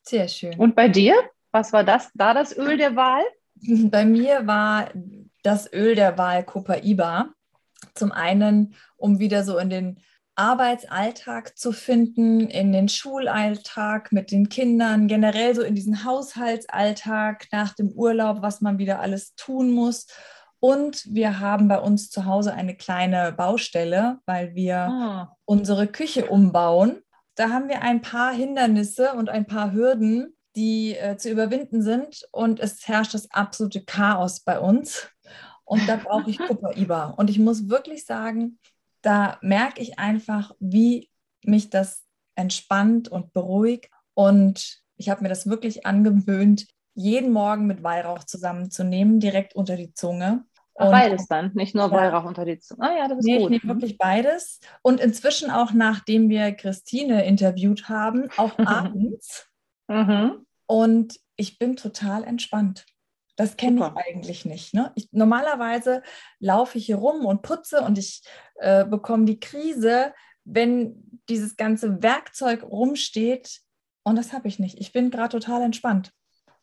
Sehr 0.00 0.28
schön. 0.28 0.58
Und 0.58 0.74
bei 0.74 0.88
dir? 0.88 1.14
Was 1.52 1.74
war 1.74 1.84
das? 1.84 2.10
Da 2.14 2.32
das 2.32 2.56
Öl 2.56 2.78
der 2.78 2.96
Wahl? 2.96 3.22
Bei 3.90 4.06
mir 4.06 4.46
war 4.46 4.88
das 5.42 5.70
Öl 5.72 5.94
der 5.94 6.16
Wahl 6.16 6.42
Copaiba. 6.42 7.28
Zum 7.94 8.12
einen, 8.12 8.74
um 8.96 9.18
wieder 9.18 9.44
so 9.44 9.58
in 9.58 9.68
den 9.68 10.00
Arbeitsalltag 10.36 11.58
zu 11.58 11.72
finden, 11.72 12.48
in 12.48 12.72
den 12.72 12.88
Schulalltag 12.88 14.10
mit 14.10 14.30
den 14.30 14.48
Kindern, 14.48 15.06
generell 15.06 15.54
so 15.54 15.62
in 15.62 15.74
diesen 15.74 16.04
Haushaltsalltag 16.04 17.46
nach 17.52 17.74
dem 17.74 17.90
Urlaub, 17.90 18.40
was 18.40 18.62
man 18.62 18.78
wieder 18.78 19.00
alles 19.00 19.34
tun 19.34 19.70
muss. 19.70 20.06
Und 20.66 21.06
wir 21.14 21.38
haben 21.38 21.68
bei 21.68 21.78
uns 21.78 22.10
zu 22.10 22.24
Hause 22.24 22.52
eine 22.52 22.74
kleine 22.74 23.30
Baustelle, 23.30 24.18
weil 24.26 24.56
wir 24.56 24.78
ah. 24.78 25.36
unsere 25.44 25.86
Küche 25.86 26.26
umbauen. 26.26 27.04
Da 27.36 27.50
haben 27.50 27.68
wir 27.68 27.82
ein 27.82 28.02
paar 28.02 28.32
Hindernisse 28.32 29.12
und 29.12 29.28
ein 29.28 29.46
paar 29.46 29.72
Hürden, 29.72 30.34
die 30.56 30.96
äh, 30.96 31.16
zu 31.18 31.30
überwinden 31.30 31.82
sind. 31.82 32.26
Und 32.32 32.58
es 32.58 32.88
herrscht 32.88 33.14
das 33.14 33.30
absolute 33.30 33.84
Chaos 33.84 34.40
bei 34.40 34.58
uns. 34.58 35.08
Und 35.64 35.88
da 35.88 35.98
brauche 35.98 36.28
ich 36.28 36.38
Kupfer-Iba. 36.48 37.10
Und 37.10 37.30
ich 37.30 37.38
muss 37.38 37.68
wirklich 37.68 38.04
sagen, 38.04 38.58
da 39.02 39.38
merke 39.42 39.80
ich 39.80 40.00
einfach, 40.00 40.50
wie 40.58 41.12
mich 41.44 41.70
das 41.70 42.02
entspannt 42.34 43.08
und 43.08 43.32
beruhigt. 43.32 43.88
Und 44.14 44.82
ich 44.96 45.10
habe 45.10 45.22
mir 45.22 45.28
das 45.28 45.46
wirklich 45.46 45.86
angewöhnt, 45.86 46.66
jeden 46.94 47.30
Morgen 47.30 47.68
mit 47.68 47.84
Weihrauch 47.84 48.24
zusammenzunehmen, 48.24 49.20
direkt 49.20 49.54
unter 49.54 49.76
die 49.76 49.94
Zunge. 49.94 50.44
Und, 50.78 50.90
beides 50.90 51.26
dann, 51.26 51.52
nicht 51.54 51.74
nur 51.74 51.90
Weihrauch 51.90 52.24
unter 52.24 52.44
die 52.44 52.58
Zunge. 52.58 52.82
Ah 52.82 52.96
ja, 52.96 53.08
das 53.08 53.18
ist 53.18 53.24
nee, 53.24 53.38
gut. 53.38 53.50
Ich 53.50 53.62
nehme 53.62 53.74
wirklich 53.74 53.96
beides. 53.96 54.60
Und 54.82 55.00
inzwischen 55.00 55.50
auch, 55.50 55.72
nachdem 55.72 56.28
wir 56.28 56.52
Christine 56.52 57.24
interviewt 57.24 57.88
haben, 57.88 58.28
auch 58.36 58.52
abends. 58.58 59.48
Mhm. 59.88 60.46
Und 60.66 61.18
ich 61.36 61.58
bin 61.58 61.76
total 61.76 62.24
entspannt. 62.24 62.84
Das 63.36 63.56
kenne 63.56 63.92
ich 63.96 64.06
eigentlich 64.06 64.44
nicht. 64.44 64.74
Ne? 64.74 64.92
Ich, 64.96 65.08
normalerweise 65.12 66.02
laufe 66.40 66.78
ich 66.78 66.86
hier 66.86 66.96
rum 66.96 67.24
und 67.26 67.42
putze 67.42 67.82
und 67.82 67.98
ich 67.98 68.22
äh, 68.56 68.84
bekomme 68.84 69.26
die 69.26 69.40
Krise, 69.40 70.14
wenn 70.44 71.20
dieses 71.28 71.56
ganze 71.56 72.02
Werkzeug 72.02 72.62
rumsteht. 72.62 73.60
Und 74.04 74.16
das 74.16 74.32
habe 74.32 74.48
ich 74.48 74.58
nicht. 74.58 74.78
Ich 74.78 74.92
bin 74.92 75.10
gerade 75.10 75.38
total 75.38 75.62
entspannt. 75.62 76.12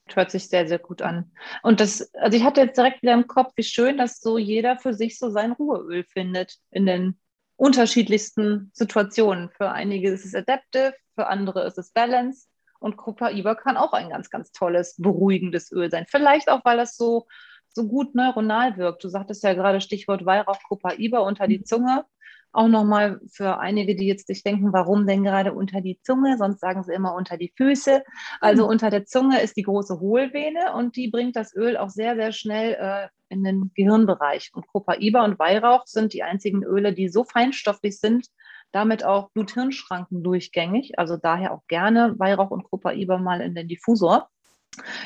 Hört 0.07 0.31
sich 0.31 0.49
sehr, 0.49 0.67
sehr 0.67 0.79
gut 0.79 1.01
an. 1.01 1.31
Und 1.61 1.79
das, 1.79 2.13
also 2.15 2.37
ich 2.37 2.43
hatte 2.43 2.61
jetzt 2.61 2.77
direkt 2.77 3.01
wieder 3.01 3.13
im 3.13 3.27
Kopf, 3.27 3.53
wie 3.55 3.63
schön, 3.63 3.97
dass 3.97 4.19
so 4.19 4.37
jeder 4.37 4.77
für 4.77 4.93
sich 4.93 5.17
so 5.17 5.29
sein 5.29 5.53
Ruheöl 5.53 6.03
findet 6.03 6.57
in 6.71 6.85
den 6.85 7.19
unterschiedlichsten 7.55 8.69
Situationen. 8.73 9.49
Für 9.51 9.71
einige 9.71 10.09
ist 10.09 10.25
es 10.25 10.35
Adaptive, 10.35 10.93
für 11.15 11.27
andere 11.27 11.65
ist 11.65 11.77
es 11.77 11.91
Balance. 11.91 12.47
Und 12.79 12.97
Copaiba 12.97 13.55
kann 13.55 13.77
auch 13.77 13.93
ein 13.93 14.09
ganz, 14.09 14.29
ganz 14.29 14.51
tolles, 14.51 14.95
beruhigendes 14.97 15.71
Öl 15.71 15.89
sein. 15.89 16.05
Vielleicht 16.09 16.49
auch, 16.49 16.65
weil 16.65 16.75
das 16.75 16.97
so, 16.97 17.27
so 17.69 17.87
gut 17.87 18.13
neuronal 18.13 18.77
wirkt. 18.77 19.05
Du 19.05 19.07
sagtest 19.07 19.41
ja 19.43 19.53
gerade 19.53 19.79
Stichwort 19.79 20.25
Weihrauch 20.25 20.59
Copaiba 20.67 21.19
unter 21.19 21.47
die 21.47 21.59
mhm. 21.59 21.65
Zunge. 21.65 22.05
Auch 22.53 22.67
nochmal 22.67 23.19
für 23.31 23.57
einige, 23.57 23.95
die 23.95 24.05
jetzt 24.05 24.27
sich 24.27 24.43
denken, 24.43 24.71
warum 24.73 25.07
denn 25.07 25.23
gerade 25.23 25.53
unter 25.53 25.81
die 25.81 25.99
Zunge? 26.03 26.37
Sonst 26.37 26.59
sagen 26.59 26.83
sie 26.83 26.93
immer 26.93 27.15
unter 27.15 27.35
die 27.35 27.51
Füße. 27.57 28.03
Also 28.39 28.65
mhm. 28.65 28.69
unter 28.69 28.89
der 28.91 29.05
Zunge 29.05 29.41
ist 29.41 29.57
die 29.57 29.63
große 29.63 29.99
Hohlvene 29.99 30.73
und 30.75 30.95
die 30.95 31.09
bringt 31.09 31.35
das 31.35 31.55
Öl 31.55 31.77
auch 31.77 31.89
sehr, 31.89 32.15
sehr 32.15 32.31
schnell 32.31 32.77
äh, 32.79 33.07
in 33.29 33.43
den 33.43 33.71
Gehirnbereich. 33.75 34.51
Und 34.53 34.67
Copaiba 34.67 35.25
und 35.25 35.39
Weihrauch 35.39 35.87
sind 35.87 36.13
die 36.13 36.21
einzigen 36.21 36.63
Öle, 36.63 36.93
die 36.93 37.09
so 37.09 37.23
feinstofflich 37.23 37.99
sind, 37.99 38.27
damit 38.71 39.03
auch 39.03 39.31
Blut-Hirn-Schranken 39.31 40.23
durchgängig. 40.23 40.99
Also 40.99 41.17
daher 41.17 41.53
auch 41.53 41.65
gerne 41.67 42.17
Weihrauch 42.19 42.51
und 42.51 42.63
Copaiba 42.65 43.17
mal 43.17 43.41
in 43.41 43.55
den 43.55 43.67
Diffusor. 43.67 44.29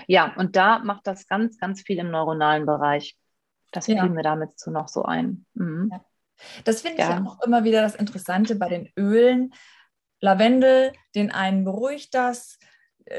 Ja, 0.07 0.33
und 0.35 0.57
da 0.57 0.79
macht 0.79 1.07
das 1.07 1.27
ganz, 1.27 1.57
ganz 1.57 1.81
viel 1.81 1.99
im 1.99 2.11
neuronalen 2.11 2.65
Bereich. 2.65 3.17
Das 3.71 3.87
ja. 3.87 4.01
fiel 4.01 4.11
mir 4.11 4.23
damit 4.23 4.59
zu 4.59 4.71
noch 4.71 4.87
so 4.87 5.03
ein. 5.03 5.45
Mhm. 5.53 5.89
Ja. 5.91 6.01
Das 6.63 6.81
finde 6.81 7.01
ich 7.01 7.07
ja. 7.07 7.23
auch 7.25 7.41
immer 7.45 7.63
wieder 7.63 7.81
das 7.81 7.95
Interessante 7.95 8.55
bei 8.55 8.69
den 8.69 8.89
Ölen. 8.97 9.53
Lavendel, 10.19 10.93
den 11.15 11.31
einen 11.31 11.63
beruhigt 11.63 12.13
das, 12.13 12.57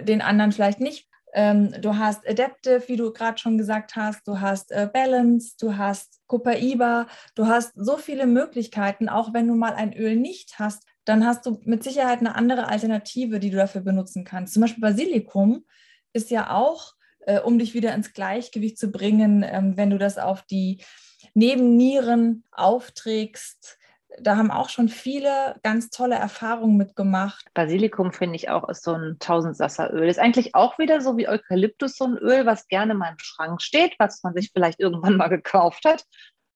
den 0.00 0.20
anderen 0.20 0.52
vielleicht 0.52 0.80
nicht. 0.80 1.08
Ähm, 1.34 1.75
du 1.80 1.96
hast 1.96 2.26
Adaptive, 2.26 2.88
wie 2.88 2.96
du 2.96 3.12
gerade 3.12 3.38
schon 3.38 3.58
gesagt 3.58 3.96
hast, 3.96 4.26
du 4.26 4.40
hast 4.40 4.72
äh, 4.72 4.88
Balance, 4.90 5.56
du 5.60 5.76
hast 5.76 6.20
Copaiba, 6.26 7.06
du 7.34 7.46
hast 7.46 7.72
so 7.75 7.96
viele 7.98 8.26
Möglichkeiten, 8.26 9.08
auch 9.08 9.34
wenn 9.34 9.46
du 9.46 9.54
mal 9.54 9.75
ein 9.75 9.92
Öl 9.92 10.16
nicht 10.16 10.58
hast, 10.58 10.84
dann 11.04 11.26
hast 11.26 11.44
du 11.46 11.60
mit 11.64 11.84
Sicherheit 11.84 12.20
eine 12.20 12.34
andere 12.34 12.68
Alternative, 12.68 13.40
die 13.40 13.50
du 13.50 13.56
dafür 13.56 13.82
benutzen 13.82 14.25
kannst. 14.25 14.54
Zum 14.54 14.62
Beispiel 14.62 14.80
Basilikum 14.80 15.64
ist 16.12 16.30
ja 16.30 16.50
auch, 16.50 16.94
äh, 17.20 17.40
um 17.40 17.58
dich 17.58 17.75
wieder 17.75 17.94
ins 17.94 18.12
Gleichgewicht 18.12 18.78
zu 18.78 18.90
bringen, 18.90 19.44
ähm, 19.46 19.76
wenn 19.76 19.90
du 19.90 19.98
das 19.98 20.18
auf 20.18 20.42
die 20.42 20.82
Nebennieren 21.34 22.44
aufträgst. 22.52 23.78
Da 24.20 24.37
haben 24.37 24.50
auch 24.50 24.68
schon 24.68 24.88
viele 24.88 25.56
ganz 25.62 25.90
tolle 25.90 26.16
Erfahrungen 26.16 26.76
mitgemacht. 26.76 27.46
Basilikum 27.54 28.12
finde 28.12 28.37
ich 28.37 28.48
auch 28.48 28.68
ist 28.68 28.82
so 28.82 28.94
ein 28.94 29.16
Tausendsasseröl. 29.18 30.08
Ist 30.08 30.18
eigentlich 30.18 30.54
auch 30.54 30.78
wieder 30.78 31.00
so 31.00 31.16
wie 31.16 31.28
Eukalyptus 31.28 31.96
so 31.96 32.06
ein 32.06 32.16
Öl, 32.16 32.46
was 32.46 32.68
gerne 32.68 32.94
mal 32.94 33.10
im 33.10 33.18
Schrank 33.18 33.62
steht, 33.62 33.94
was 33.98 34.22
man 34.22 34.34
sich 34.34 34.50
vielleicht 34.52 34.80
irgendwann 34.80 35.16
mal 35.16 35.28
gekauft 35.28 35.84
hat. 35.84 36.04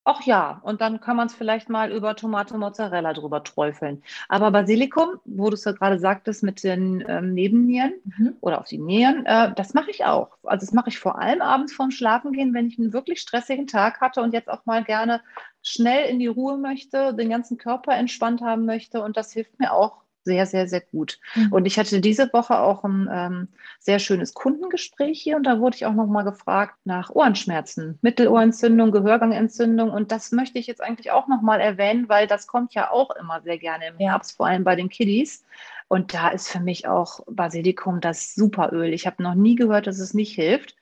Ach 0.05 0.21
ja, 0.23 0.59
und 0.63 0.81
dann 0.81 0.99
kann 0.99 1.15
man 1.15 1.27
es 1.27 1.33
vielleicht 1.33 1.69
mal 1.69 1.89
über 1.89 2.13
Tomate 2.17 2.57
Mozzarella 2.57 3.13
drüber 3.13 3.41
träufeln. 3.41 4.03
Aber 4.27 4.51
Basilikum, 4.51 5.21
wo 5.23 5.49
du 5.49 5.53
es 5.53 5.63
ja 5.63 5.71
gerade 5.71 5.97
sagtest, 5.97 6.43
mit 6.43 6.61
den 6.61 7.05
ähm, 7.07 7.33
Nebennieren 7.33 7.93
mhm. 8.03 8.35
oder 8.41 8.59
auf 8.59 8.67
die 8.67 8.79
Nieren, 8.79 9.25
äh, 9.25 9.53
das 9.55 9.73
mache 9.73 9.91
ich 9.91 10.03
auch. 10.03 10.37
Also 10.43 10.65
das 10.65 10.73
mache 10.73 10.89
ich 10.89 10.99
vor 10.99 11.19
allem 11.19 11.41
abends 11.41 11.71
vorm 11.73 11.91
Schlafengehen, 11.91 12.53
wenn 12.53 12.67
ich 12.67 12.77
einen 12.77 12.91
wirklich 12.91 13.21
stressigen 13.21 13.65
Tag 13.65 14.01
hatte 14.01 14.21
und 14.21 14.33
jetzt 14.33 14.49
auch 14.49 14.65
mal 14.65 14.83
gerne 14.83 15.21
schnell 15.61 16.09
in 16.09 16.19
die 16.19 16.27
Ruhe 16.27 16.57
möchte, 16.57 17.13
den 17.13 17.29
ganzen 17.29 17.57
Körper 17.57 17.93
entspannt 17.95 18.41
haben 18.41 18.65
möchte. 18.65 19.01
Und 19.01 19.15
das 19.15 19.31
hilft 19.31 19.57
mir 19.57 19.71
auch 19.71 20.02
sehr, 20.23 20.45
sehr, 20.45 20.67
sehr 20.67 20.81
gut. 20.81 21.19
Mhm. 21.35 21.51
Und 21.51 21.65
ich 21.65 21.77
hatte 21.77 21.99
diese 21.99 22.31
Woche 22.33 22.59
auch 22.59 22.83
ein 22.83 23.09
ähm, 23.11 23.47
sehr 23.79 23.99
schönes 23.99 24.33
Kundengespräch 24.33 25.21
hier 25.21 25.35
und 25.35 25.43
da 25.43 25.59
wurde 25.59 25.75
ich 25.75 25.85
auch 25.85 25.93
nochmal 25.93 26.23
gefragt 26.23 26.75
nach 26.85 27.09
Ohrenschmerzen, 27.09 27.99
Mittelohrentzündung, 28.01 28.91
Gehörgangentzündung 28.91 29.91
und 29.91 30.11
das 30.11 30.31
möchte 30.31 30.59
ich 30.59 30.67
jetzt 30.67 30.81
eigentlich 30.81 31.11
auch 31.11 31.27
nochmal 31.27 31.59
erwähnen, 31.59 32.09
weil 32.09 32.27
das 32.27 32.47
kommt 32.47 32.73
ja 32.73 32.91
auch 32.91 33.11
immer 33.15 33.41
sehr 33.41 33.57
gerne 33.57 33.87
im 33.87 33.97
Herbst, 33.97 34.37
vor 34.37 34.47
allem 34.47 34.63
bei 34.63 34.75
den 34.75 34.89
Kiddies. 34.89 35.43
Und 35.87 36.13
da 36.13 36.29
ist 36.29 36.49
für 36.49 36.59
mich 36.59 36.87
auch 36.87 37.19
Basilikum 37.27 38.01
das 38.01 38.33
Superöl. 38.33 38.93
Ich 38.93 39.05
habe 39.05 39.21
noch 39.21 39.35
nie 39.35 39.55
gehört, 39.55 39.85
dass 39.85 39.99
es 39.99 40.13
nicht 40.13 40.33
hilft. 40.33 40.75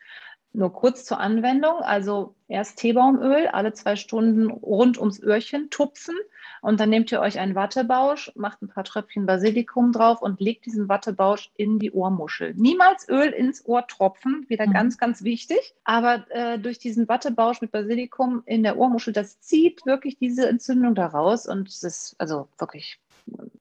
Nur 0.53 0.73
kurz 0.73 1.05
zur 1.05 1.19
Anwendung, 1.19 1.75
also 1.75 2.35
erst 2.49 2.77
Teebaumöl 2.77 3.47
alle 3.47 3.71
zwei 3.71 3.95
Stunden 3.95 4.51
rund 4.51 4.97
ums 4.97 5.21
Öhrchen 5.21 5.69
tupfen 5.69 6.15
und 6.61 6.79
dann 6.79 6.89
nehmt 6.89 7.11
ihr 7.11 7.21
euch 7.21 7.39
einen 7.39 7.55
Wattebausch, 7.55 8.31
macht 8.35 8.61
ein 8.61 8.67
paar 8.67 8.83
Tröpfchen 8.83 9.25
Basilikum 9.25 9.93
drauf 9.93 10.21
und 10.21 10.41
legt 10.41 10.65
diesen 10.65 10.89
Wattebausch 10.89 11.51
in 11.55 11.79
die 11.79 11.91
Ohrmuschel. 11.91 12.53
Niemals 12.55 13.07
Öl 13.07 13.29
ins 13.29 13.65
Ohr 13.65 13.87
tropfen, 13.87 14.45
wieder 14.49 14.67
mhm. 14.67 14.73
ganz, 14.73 14.97
ganz 14.97 15.23
wichtig. 15.23 15.73
Aber 15.85 16.25
äh, 16.29 16.59
durch 16.59 16.79
diesen 16.79 17.07
Wattebausch 17.07 17.61
mit 17.61 17.71
Basilikum 17.71 18.43
in 18.45 18.63
der 18.63 18.77
Ohrmuschel, 18.77 19.13
das 19.13 19.39
zieht 19.39 19.85
wirklich 19.85 20.17
diese 20.17 20.49
Entzündung 20.49 20.95
daraus 20.95 21.47
und 21.47 21.69
es 21.69 21.81
ist 21.81 22.15
also 22.17 22.49
wirklich 22.57 22.99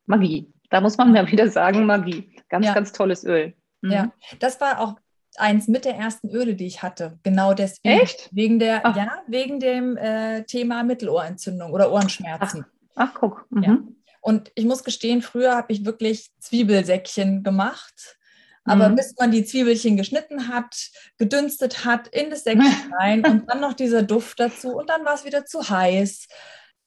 Magie. 0.06 0.52
Da 0.70 0.80
muss 0.80 0.98
man 0.98 1.14
ja 1.14 1.30
wieder 1.30 1.48
sagen, 1.48 1.86
Magie. 1.86 2.28
Ganz, 2.48 2.66
ja. 2.66 2.74
ganz 2.74 2.92
tolles 2.92 3.24
Öl. 3.24 3.54
Mhm. 3.80 3.90
Ja, 3.92 4.12
das 4.40 4.60
war 4.60 4.80
auch 4.80 4.96
eins 5.36 5.68
mit 5.68 5.84
der 5.84 5.94
ersten 5.96 6.28
Öle, 6.30 6.54
die 6.54 6.66
ich 6.66 6.82
hatte. 6.82 7.18
Genau 7.22 7.54
deswegen. 7.54 8.00
Echt? 8.00 8.28
Wegen 8.32 8.58
der, 8.58 8.82
ja, 8.96 9.22
wegen 9.26 9.60
dem 9.60 9.96
äh, 9.96 10.44
Thema 10.44 10.82
Mittelohrentzündung 10.82 11.72
oder 11.72 11.92
Ohrenschmerzen. 11.92 12.64
Ach. 12.66 12.80
Ach, 12.96 13.14
guck. 13.14 13.46
Mhm. 13.50 13.62
Ja. 13.62 13.78
Und 14.20 14.52
ich 14.54 14.64
muss 14.66 14.84
gestehen, 14.84 15.22
früher 15.22 15.56
habe 15.56 15.72
ich 15.72 15.84
wirklich 15.84 16.30
Zwiebelsäckchen 16.40 17.42
gemacht. 17.42 18.18
Aber 18.64 18.90
mhm. 18.90 18.96
bis 18.96 19.14
man 19.18 19.30
die 19.30 19.44
Zwiebelchen 19.44 19.96
geschnitten 19.96 20.48
hat, 20.48 20.90
gedünstet 21.16 21.84
hat, 21.84 22.08
in 22.08 22.30
das 22.30 22.44
Säckchen 22.44 22.92
rein 22.98 23.24
und 23.24 23.48
dann 23.48 23.60
noch 23.60 23.72
dieser 23.72 24.02
Duft 24.02 24.38
dazu 24.38 24.76
und 24.76 24.90
dann 24.90 25.04
war 25.04 25.14
es 25.14 25.24
wieder 25.24 25.46
zu 25.46 25.68
heiß. 25.68 26.28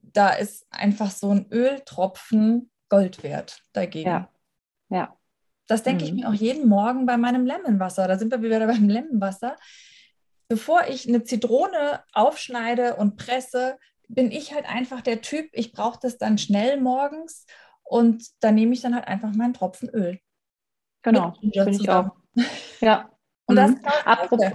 Da 0.02 0.30
ist 0.30 0.68
einfach 0.70 1.10
so 1.10 1.32
ein 1.32 1.48
Öltropfen 1.52 2.70
Gold 2.90 3.24
wert 3.24 3.64
dagegen. 3.74 4.10
Ja. 4.10 4.30
ja. 4.90 5.18
Das 5.68 5.84
denke 5.84 6.04
mhm. 6.04 6.08
ich 6.08 6.14
mir 6.14 6.30
auch 6.30 6.34
jeden 6.34 6.68
Morgen 6.68 7.06
bei 7.06 7.18
meinem 7.18 7.46
Lemonwasser. 7.46 8.08
Da 8.08 8.18
sind 8.18 8.32
wir 8.32 8.42
wieder 8.42 8.66
beim 8.68 8.90
Lemonwasser. 8.90 9.56
Bevor 10.50 10.88
ich 10.88 11.08
eine 11.08 11.24
Zitrone 11.24 12.04
aufschneide 12.14 12.96
und 12.96 13.16
presse, 13.16 13.78
bin 14.08 14.32
ich 14.32 14.54
halt 14.54 14.70
einfach 14.70 15.02
der 15.02 15.22
Typ, 15.22 15.50
ich 15.54 15.72
brauche 15.72 16.00
das 16.02 16.18
dann 16.18 16.38
schnell 16.38 16.80
morgens 16.80 17.46
und 17.84 18.26
da 18.42 18.52
nehme 18.52 18.74
ich 18.74 18.82
dann 18.82 18.94
halt 18.94 19.08
einfach 19.08 19.34
meinen 19.34 19.54
Tropfen 19.54 19.90
Öl. 19.90 20.20
Genau, 21.02 21.34
bin 21.42 21.70
ich 21.70 21.90
auch. 21.90 22.12
Ja. 22.82 23.10
Und 23.46 23.56
das 23.56 23.72
mhm. 23.72 23.86
Apropos, 24.06 24.52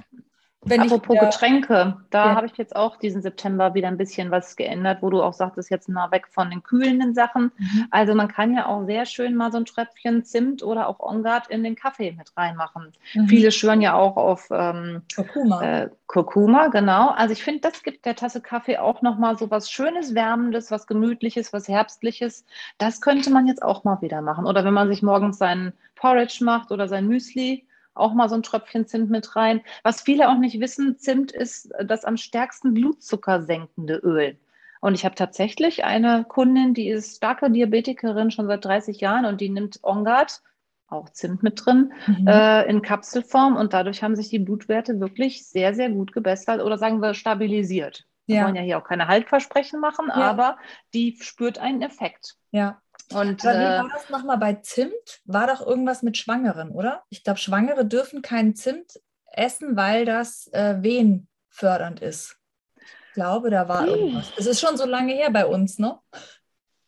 wenn 0.69 0.81
Apropos 0.81 1.17
ich, 1.17 1.21
Getränke, 1.21 1.97
da 2.11 2.27
ja. 2.27 2.35
habe 2.35 2.47
ich 2.47 2.57
jetzt 2.57 2.77
auch 2.77 2.97
diesen 2.97 3.23
September 3.23 3.75
wieder 3.75 3.89
ein 3.89 3.97
bisschen 3.97 4.31
was 4.31 4.57
geändert, 4.57 4.99
wo 5.03 5.11
du 5.11 5.23
auch 5.23 5.33
sagtest, 5.33 5.71
jetzt 5.71 5.89
mal 5.89 6.11
weg 6.11 6.27
von 6.29 6.51
den 6.51 6.63
kühlenden 6.63 7.15
Sachen. 7.15 7.53
Mhm. 7.57 7.87
Also 7.91 8.15
man 8.15 8.29
kann 8.29 8.55
ja 8.55 8.67
auch 8.67 8.85
sehr 8.87 9.07
schön 9.07 9.35
mal 9.35 9.53
so 9.53 9.59
ein 9.59 9.65
Tröpfchen 9.65 10.25
Zimt 10.25 10.63
oder 10.63 10.89
auch 10.89 11.01
Ongard 11.01 11.49
in 11.49 11.63
den 11.63 11.77
Kaffee 11.77 12.13
mit 12.13 12.37
reinmachen. 12.37 12.93
Mhm. 13.15 13.29
Viele 13.29 13.53
schwören 13.53 13.81
ja 13.81 13.95
auch 13.95 14.17
auf 14.17 14.49
ähm, 14.51 15.03
Kurkuma. 15.15 15.63
Äh, 15.63 15.91
Kurkuma, 16.07 16.69
genau. 16.69 17.11
Also 17.11 17.33
ich 17.33 17.45
finde, 17.45 17.61
das 17.61 17.83
gibt 17.83 18.07
der 18.07 18.17
Tasse 18.17 18.41
Kaffee 18.41 18.79
auch 18.79 19.03
nochmal 19.03 19.37
so 19.37 19.51
was 19.51 19.71
Schönes, 19.71 20.15
Wärmendes, 20.15 20.71
was 20.71 20.87
Gemütliches, 20.87 21.53
was 21.53 21.69
Herbstliches. 21.69 22.47
Das 22.79 23.01
könnte 23.01 23.31
man 23.31 23.47
jetzt 23.47 23.63
auch 23.63 23.85
mal 23.85 24.01
wieder 24.01 24.23
machen. 24.23 24.47
Oder 24.47 24.65
wenn 24.65 24.75
man 24.75 24.89
sich 24.89 25.03
morgens 25.03 25.39
seinen 25.39 25.75
Porridge 25.97 26.39
macht 26.43 26.71
oder 26.71 26.89
sein 26.89 27.07
Müsli, 27.07 27.68
auch 27.99 28.15
mal 28.15 28.29
so 28.29 28.35
ein 28.35 28.43
Tröpfchen 28.43 28.87
Zimt 28.87 29.11
mit 29.11 29.37
rein. 29.37 29.61
Was 29.83 30.03
viele 30.03 30.29
auch 30.29 30.39
nicht 30.39 30.61
wissen, 30.61 30.99
Zimt 30.99 31.33
ist 31.33 31.71
das 31.85 32.05
am 32.05 32.17
stärksten 32.17 32.75
Blutzucker 32.75 33.43
senkende 33.43 33.97
Öl. 33.97 34.39
Und 34.81 34.95
ich 34.95 35.05
habe 35.05 35.15
tatsächlich 35.15 35.85
eine 35.85 36.25
Kundin, 36.25 36.75
die 36.75 36.89
ist 36.89 37.17
starke 37.17 37.51
Diabetikerin 37.51 38.31
schon 38.31 38.47
seit 38.47 38.65
30 38.65 39.01
Jahren 39.01 39.25
und 39.25 39.41
die 39.41 39.49
nimmt 39.49 39.81
Ongard, 39.83 40.43
auch 40.89 41.11
Zimt 41.11 41.43
mit 41.43 41.65
drin, 41.65 41.93
mhm. 42.07 42.27
äh, 42.27 42.65
in 42.65 42.83
Kapselform 42.83 43.57
und 43.57 43.73
dadurch 43.73 44.03
haben 44.03 44.17
sich 44.17 44.29
die 44.29 44.39
Blutwerte 44.39 45.01
wirklich 45.01 45.47
sehr, 45.47 45.75
sehr 45.75 45.91
gut 45.91 46.13
gebessert 46.13 46.63
oder 46.63 46.79
sagen 46.79 47.01
wir 47.01 47.15
stabilisiert. 47.15 48.07
Wir 48.27 48.37
ja. 48.37 48.45
wollen 48.45 48.57
ja 48.57 48.63
hier 48.63 48.79
auch 48.79 48.85
keine 48.85 49.09
Haltversprechen 49.09 49.81
machen, 49.81 50.07
ja. 50.09 50.15
aber 50.15 50.59
die 50.95 51.17
spürt 51.21 51.59
einen 51.59 51.83
Effekt. 51.83 52.37
Ja. 52.51 52.81
Und, 53.13 53.45
Aber 53.45 53.59
wie 53.59 53.63
äh, 53.63 53.79
war 53.79 53.89
das 53.93 54.11
nochmal 54.11 54.39
bei 54.39 54.55
Zimt? 54.55 55.21
War 55.25 55.47
doch 55.47 55.67
irgendwas 55.67 56.03
mit 56.03 56.17
Schwangeren, 56.17 56.71
oder? 56.71 57.05
Ich 57.09 57.25
glaube, 57.25 57.39
Schwangere 57.39 57.87
dürfen 57.87 58.23
keinen 58.23 58.55
Zimt 58.55 59.01
essen, 59.33 59.77
weil 59.77 60.05
das 60.05 60.49
äh, 60.53 60.83
wehenfördernd 60.83 62.01
ist. 62.01 62.37
Ich 62.77 63.15
glaube, 63.15 63.51
da 63.51 63.69
war 63.69 63.87
irgendwas. 63.87 64.33
Es 64.37 64.47
ist 64.47 64.61
schon 64.61 64.77
so 64.77 64.87
lange 64.87 65.15
her 65.15 65.31
bei 65.31 65.47
uns, 65.47 65.79
ne? 65.79 65.99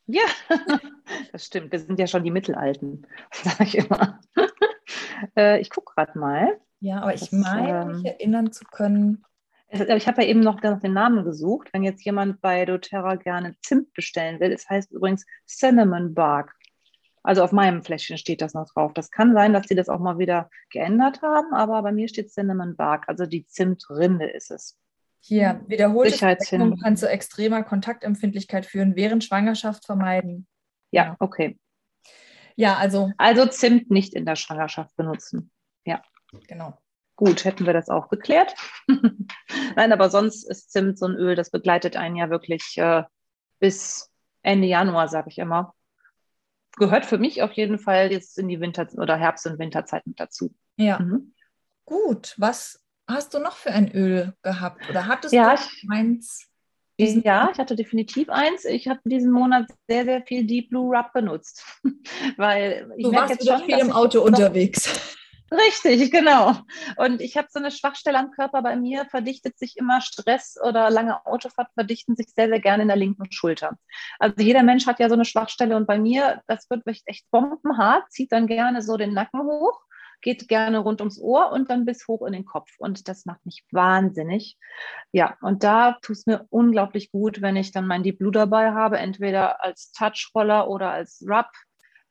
Ja, 0.07 0.23
das 1.33 1.47
stimmt. 1.47 1.73
Wir 1.73 1.79
sind 1.79 1.99
ja 1.99 2.07
schon 2.07 2.25
die 2.25 2.31
Mittelalten, 2.31 3.07
sage 3.33 3.65
ich 3.65 3.79
immer. 3.79 4.21
äh, 5.37 5.61
ich 5.61 5.71
gucke 5.71 5.95
gerade 5.95 6.19
mal. 6.19 6.61
Ja, 6.81 7.03
aber 7.03 7.15
ich 7.15 7.31
meine, 7.31 7.83
ähm, 7.83 7.89
mich 7.97 8.07
erinnern 8.07 8.53
zu 8.53 8.65
können, 8.65 9.25
ich 9.71 10.09
habe 10.09 10.23
ja 10.23 10.29
eben 10.29 10.41
noch 10.41 10.61
den 10.61 10.93
Namen 10.93 11.25
gesucht. 11.25 11.69
Wenn 11.73 11.85
jetzt 11.85 12.05
jemand 12.05 12.41
bei 12.41 12.65
doTERRA 12.65 13.17
gerne 13.17 13.57
Zimt 13.63 13.93
bestellen 13.93 14.41
will, 14.41 14.53
es 14.53 14.69
heißt 14.69 14.91
übrigens 14.93 15.25
Cinnamon 15.47 16.15
Bark. 16.15 16.55
Also 17.23 17.45
auf 17.45 17.53
meinem 17.53 17.83
Fläschchen 17.83 18.19
steht 18.19 18.41
das 18.41 18.55
noch 18.55 18.69
drauf. 18.73 18.93
Das 18.95 19.11
kann 19.11 19.35
sein, 19.35 19.53
dass 19.53 19.69
sie 19.69 19.75
das 19.75 19.89
auch 19.89 20.01
mal 20.01 20.19
wieder 20.19 20.51
geändert 20.71 21.23
haben, 21.23 21.53
aber 21.53 21.83
bei 21.83 21.93
mir 21.93 22.09
steht 22.09 22.31
Cinnamon 22.31 22.77
Bark, 22.77 23.09
also 23.09 23.27
die 23.27 23.47
Zimtrinde 23.47 24.27
ist 24.31 24.51
es. 24.51 24.79
Hier, 25.23 25.61
wiederholte 25.67 26.17
Verwendung 26.17 26.79
kann 26.79 26.97
zu 26.97 27.09
extremer 27.09 27.63
Kontaktempfindlichkeit 27.63 28.65
führen, 28.65 28.97
während 28.97 29.23
Schwangerschaft 29.23 29.85
vermeiden. 29.85 30.47
Ja, 30.91 31.17
okay. 31.21 31.59
Ja, 32.57 32.77
also. 32.77 33.13
Also 33.19 33.47
Zimt 33.47 33.91
nicht 33.91 34.15
in 34.15 34.25
der 34.25 34.37
Schwangerschaft 34.37 34.97
benutzen. 34.97 35.51
Ja. 35.85 36.03
Genau. 36.49 36.79
Gut, 37.21 37.45
hätten 37.45 37.67
wir 37.67 37.75
das 37.75 37.91
auch 37.91 38.09
geklärt. 38.09 38.55
Nein, 39.77 39.93
aber 39.93 40.09
sonst 40.09 40.49
ist 40.49 40.73
Zimt 40.73 40.99
so 40.99 41.05
ein 41.05 41.17
Öl, 41.17 41.35
das 41.35 41.51
begleitet 41.51 41.95
einen 41.95 42.17
ja 42.17 42.31
wirklich 42.31 42.79
äh, 42.79 43.03
bis 43.59 44.11
Ende 44.41 44.67
Januar, 44.67 45.07
sage 45.09 45.29
ich 45.29 45.37
immer. 45.37 45.75
Gehört 46.79 47.05
für 47.05 47.19
mich 47.19 47.43
auf 47.43 47.53
jeden 47.53 47.79
Fall 47.79 48.11
jetzt 48.11 48.39
in 48.39 48.49
die 48.49 48.59
Winter- 48.59 48.89
oder 48.95 49.17
Herbst- 49.17 49.47
und 49.47 49.59
Winterzeit 49.59 50.07
mit 50.07 50.19
dazu. 50.19 50.55
Ja. 50.79 50.99
Mhm. 50.99 51.35
Gut, 51.85 52.37
was 52.39 52.83
hast 53.07 53.35
du 53.35 53.39
noch 53.39 53.57
für 53.57 53.71
ein 53.71 53.93
Öl 53.93 54.33
gehabt? 54.41 54.89
Oder 54.89 55.07
hattest 55.07 55.35
ja, 55.35 55.55
du 55.55 55.61
ich, 55.61 55.91
eins? 55.91 56.47
Ja, 56.97 57.51
ich 57.53 57.59
hatte 57.59 57.77
definitiv 57.77 58.31
eins. 58.31 58.65
Ich 58.65 58.89
habe 58.89 59.01
diesen 59.05 59.31
Monat 59.31 59.67
sehr, 59.87 60.07
sehr 60.07 60.23
viel 60.23 60.47
Deep 60.47 60.71
Blue 60.71 60.97
Rub 60.97 61.13
benutzt. 61.13 61.67
Weil 62.39 62.91
ich 62.97 63.05
du 63.05 63.13
warst 63.13 63.35
jetzt 63.35 63.47
schon, 63.47 63.63
viel 63.65 63.79
im 63.79 63.93
Auto 63.93 64.23
unterwegs. 64.23 65.19
Richtig, 65.53 66.13
genau. 66.13 66.55
Und 66.97 67.21
ich 67.21 67.37
habe 67.37 67.49
so 67.51 67.59
eine 67.59 67.73
Schwachstelle 67.73 68.19
am 68.19 68.31
Körper. 68.31 68.63
Bei 68.63 68.77
mir 68.77 69.05
verdichtet 69.07 69.59
sich 69.59 69.77
immer 69.77 70.01
Stress 70.01 70.57
oder 70.63 70.91
lange 70.91 71.27
Autofahrt 71.27 71.73
verdichten 71.75 72.15
sich 72.15 72.29
sehr, 72.35 72.49
sehr 72.49 72.61
gerne 72.61 72.83
in 72.83 72.89
der 72.89 72.97
linken 72.97 73.31
Schulter. 73.33 73.77
Also 74.21 74.37
jeder 74.39 74.63
Mensch 74.63 74.87
hat 74.87 75.01
ja 75.01 75.09
so 75.09 75.15
eine 75.15 75.25
Schwachstelle 75.25 75.77
und 75.77 75.87
bei 75.87 75.99
mir, 75.99 76.41
das 76.47 76.71
wird 76.71 76.83
echt 77.07 77.29
bombenhart, 77.33 78.05
zieht 78.13 78.31
dann 78.31 78.47
gerne 78.47 78.81
so 78.81 78.97
den 78.97 79.13
Nacken 79.13 79.41
hoch, 79.41 79.81
geht 80.23 80.47
gerne 80.47 80.79
rund 80.79 81.01
ums 81.01 81.19
Ohr 81.21 81.51
und 81.51 81.69
dann 81.69 81.85
bis 81.85 82.07
hoch 82.07 82.25
in 82.27 82.33
den 82.33 82.45
Kopf. 82.45 82.71
Und 82.79 83.09
das 83.09 83.25
macht 83.27 83.45
mich 83.45 83.65
wahnsinnig. 83.73 84.57
Ja, 85.11 85.37
und 85.41 85.65
da 85.65 85.99
tut 86.01 86.17
es 86.17 86.27
mir 86.27 86.47
unglaublich 86.51 87.11
gut, 87.11 87.43
wenn 87.43 87.57
ich 87.57 87.73
dann 87.73 87.89
mein 87.89 88.05
Deep 88.05 88.19
Blue 88.19 88.31
dabei 88.33 88.71
habe, 88.73 88.99
entweder 88.99 89.65
als 89.65 89.91
Touchroller 89.93 90.69
oder 90.69 90.91
als 90.93 91.25
Rub 91.29 91.47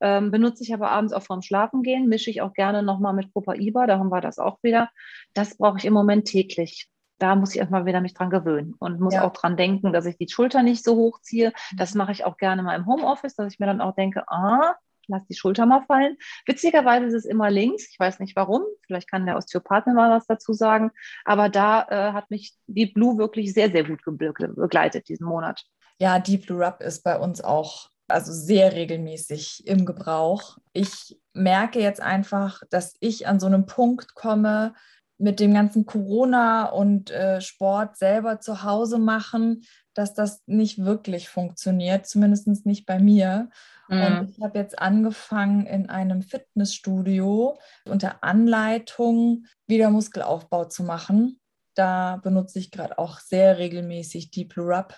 ähm, 0.02 0.32
benutze 0.32 0.64
ich 0.64 0.74
aber 0.74 0.92
abends 0.92 1.14
auch 1.14 1.24
vorm 1.24 1.42
Schlafengehen, 1.42 2.08
mische 2.08 2.30
ich 2.30 2.42
auch 2.42 2.54
gerne 2.54 2.84
nochmal 2.84 3.14
mit 3.14 3.34
Copaiba, 3.34 3.88
da 3.88 4.00
haben 4.00 4.10
wir 4.10 4.22
das 4.22 4.40
auch 4.40 4.58
wieder. 4.64 4.90
Das 5.34 5.58
brauche 5.58 5.78
ich 5.78 5.86
im 5.86 5.94
Moment 5.94 6.26
täglich. 6.26 6.90
Da 7.18 7.36
muss 7.36 7.54
ich 7.54 7.60
erstmal 7.60 7.86
wieder 7.86 8.00
mich 8.00 8.14
dran 8.14 8.30
gewöhnen 8.30 8.76
und 8.80 9.02
muss 9.02 9.14
ja. 9.14 9.26
auch 9.26 9.34
dran 9.34 9.58
denken, 9.58 9.92
dass 9.92 10.06
ich 10.06 10.18
die 10.18 10.30
Schulter 10.30 10.64
nicht 10.64 10.86
so 10.86 10.96
hoch 10.96 11.20
ziehe. 11.22 11.52
Das 11.76 11.94
mache 11.94 12.14
ich 12.14 12.24
auch 12.24 12.38
gerne 12.38 12.64
mal 12.64 12.76
im 12.76 12.86
Homeoffice, 12.86 13.36
dass 13.36 13.52
ich 13.52 13.60
mir 13.60 13.66
dann 13.66 13.82
auch 13.82 13.94
denke, 13.94 14.24
ah, 14.28 14.76
lass 15.10 15.26
die 15.28 15.36
Schulter 15.36 15.66
mal 15.66 15.82
fallen. 15.82 16.16
Witzigerweise 16.46 17.08
ist 17.08 17.14
es 17.14 17.26
immer 17.26 17.50
links. 17.50 17.90
Ich 17.92 18.00
weiß 18.00 18.20
nicht 18.20 18.36
warum. 18.36 18.64
Vielleicht 18.86 19.10
kann 19.10 19.26
der 19.26 19.36
Osteopath 19.36 19.88
mir 19.88 19.94
mal 19.94 20.12
was 20.12 20.28
dazu 20.28 20.54
sagen. 20.54 20.92
Aber 21.26 21.50
da 21.50 21.86
äh, 21.90 22.14
hat 22.14 22.30
mich 22.30 22.54
Deep 22.68 22.94
Blue 22.94 23.18
wirklich 23.18 23.54
sehr, 23.54 23.70
sehr 23.72 23.84
gut 23.84 24.02
begleitet 24.06 25.10
diesen 25.10 25.28
Monat. 25.28 25.66
Ja, 26.00 26.20
Deep 26.20 26.46
Blue 26.46 26.66
Rub 26.66 26.80
ist 26.80 27.04
bei 27.04 27.20
uns 27.20 27.42
auch 27.42 27.90
also 28.12 28.32
sehr 28.32 28.74
regelmäßig 28.74 29.68
im 29.68 29.86
Gebrauch. 29.86 30.58
Ich 30.74 31.20
merke 31.34 31.80
jetzt 31.80 32.02
einfach, 32.02 32.62
dass 32.70 32.96
ich 33.00 33.28
an 33.28 33.40
so 33.40 33.48
einem 33.48 33.66
Punkt 33.66 34.16
komme, 34.16 34.74
mit 35.20 35.42
dem 35.42 35.54
ganzen 35.54 35.86
Corona 35.86 36.66
und 36.70 37.12
äh, 37.12 37.42
Sport 37.42 37.98
selber 37.98 38.40
zu 38.40 38.64
Hause 38.64 38.98
machen, 39.00 39.64
dass 39.94 40.14
das 40.14 40.42
nicht 40.46 40.84
wirklich 40.86 41.28
funktioniert, 41.28 42.08
zumindest 42.08 42.66
nicht 42.66 42.86
bei 42.86 43.00
mir. 43.00 43.50
Mhm. 43.90 44.02
Und 44.02 44.30
ich 44.30 44.42
habe 44.42 44.58
jetzt 44.58 44.80
angefangen, 44.80 45.66
in 45.66 45.90
einem 45.90 46.22
Fitnessstudio 46.22 47.60
unter 47.84 48.24
Anleitung 48.24 49.46
wieder 49.68 49.90
Muskelaufbau 49.90 50.66
zu 50.66 50.84
machen. 50.84 51.40
Da 51.76 52.18
benutze 52.24 52.60
ich 52.60 52.72
gerade 52.72 52.98
auch 52.98 53.20
sehr 53.20 53.58
regelmäßig 53.58 54.32
Deep 54.32 54.54
Blue 54.54 54.74
Rub. 54.74 54.98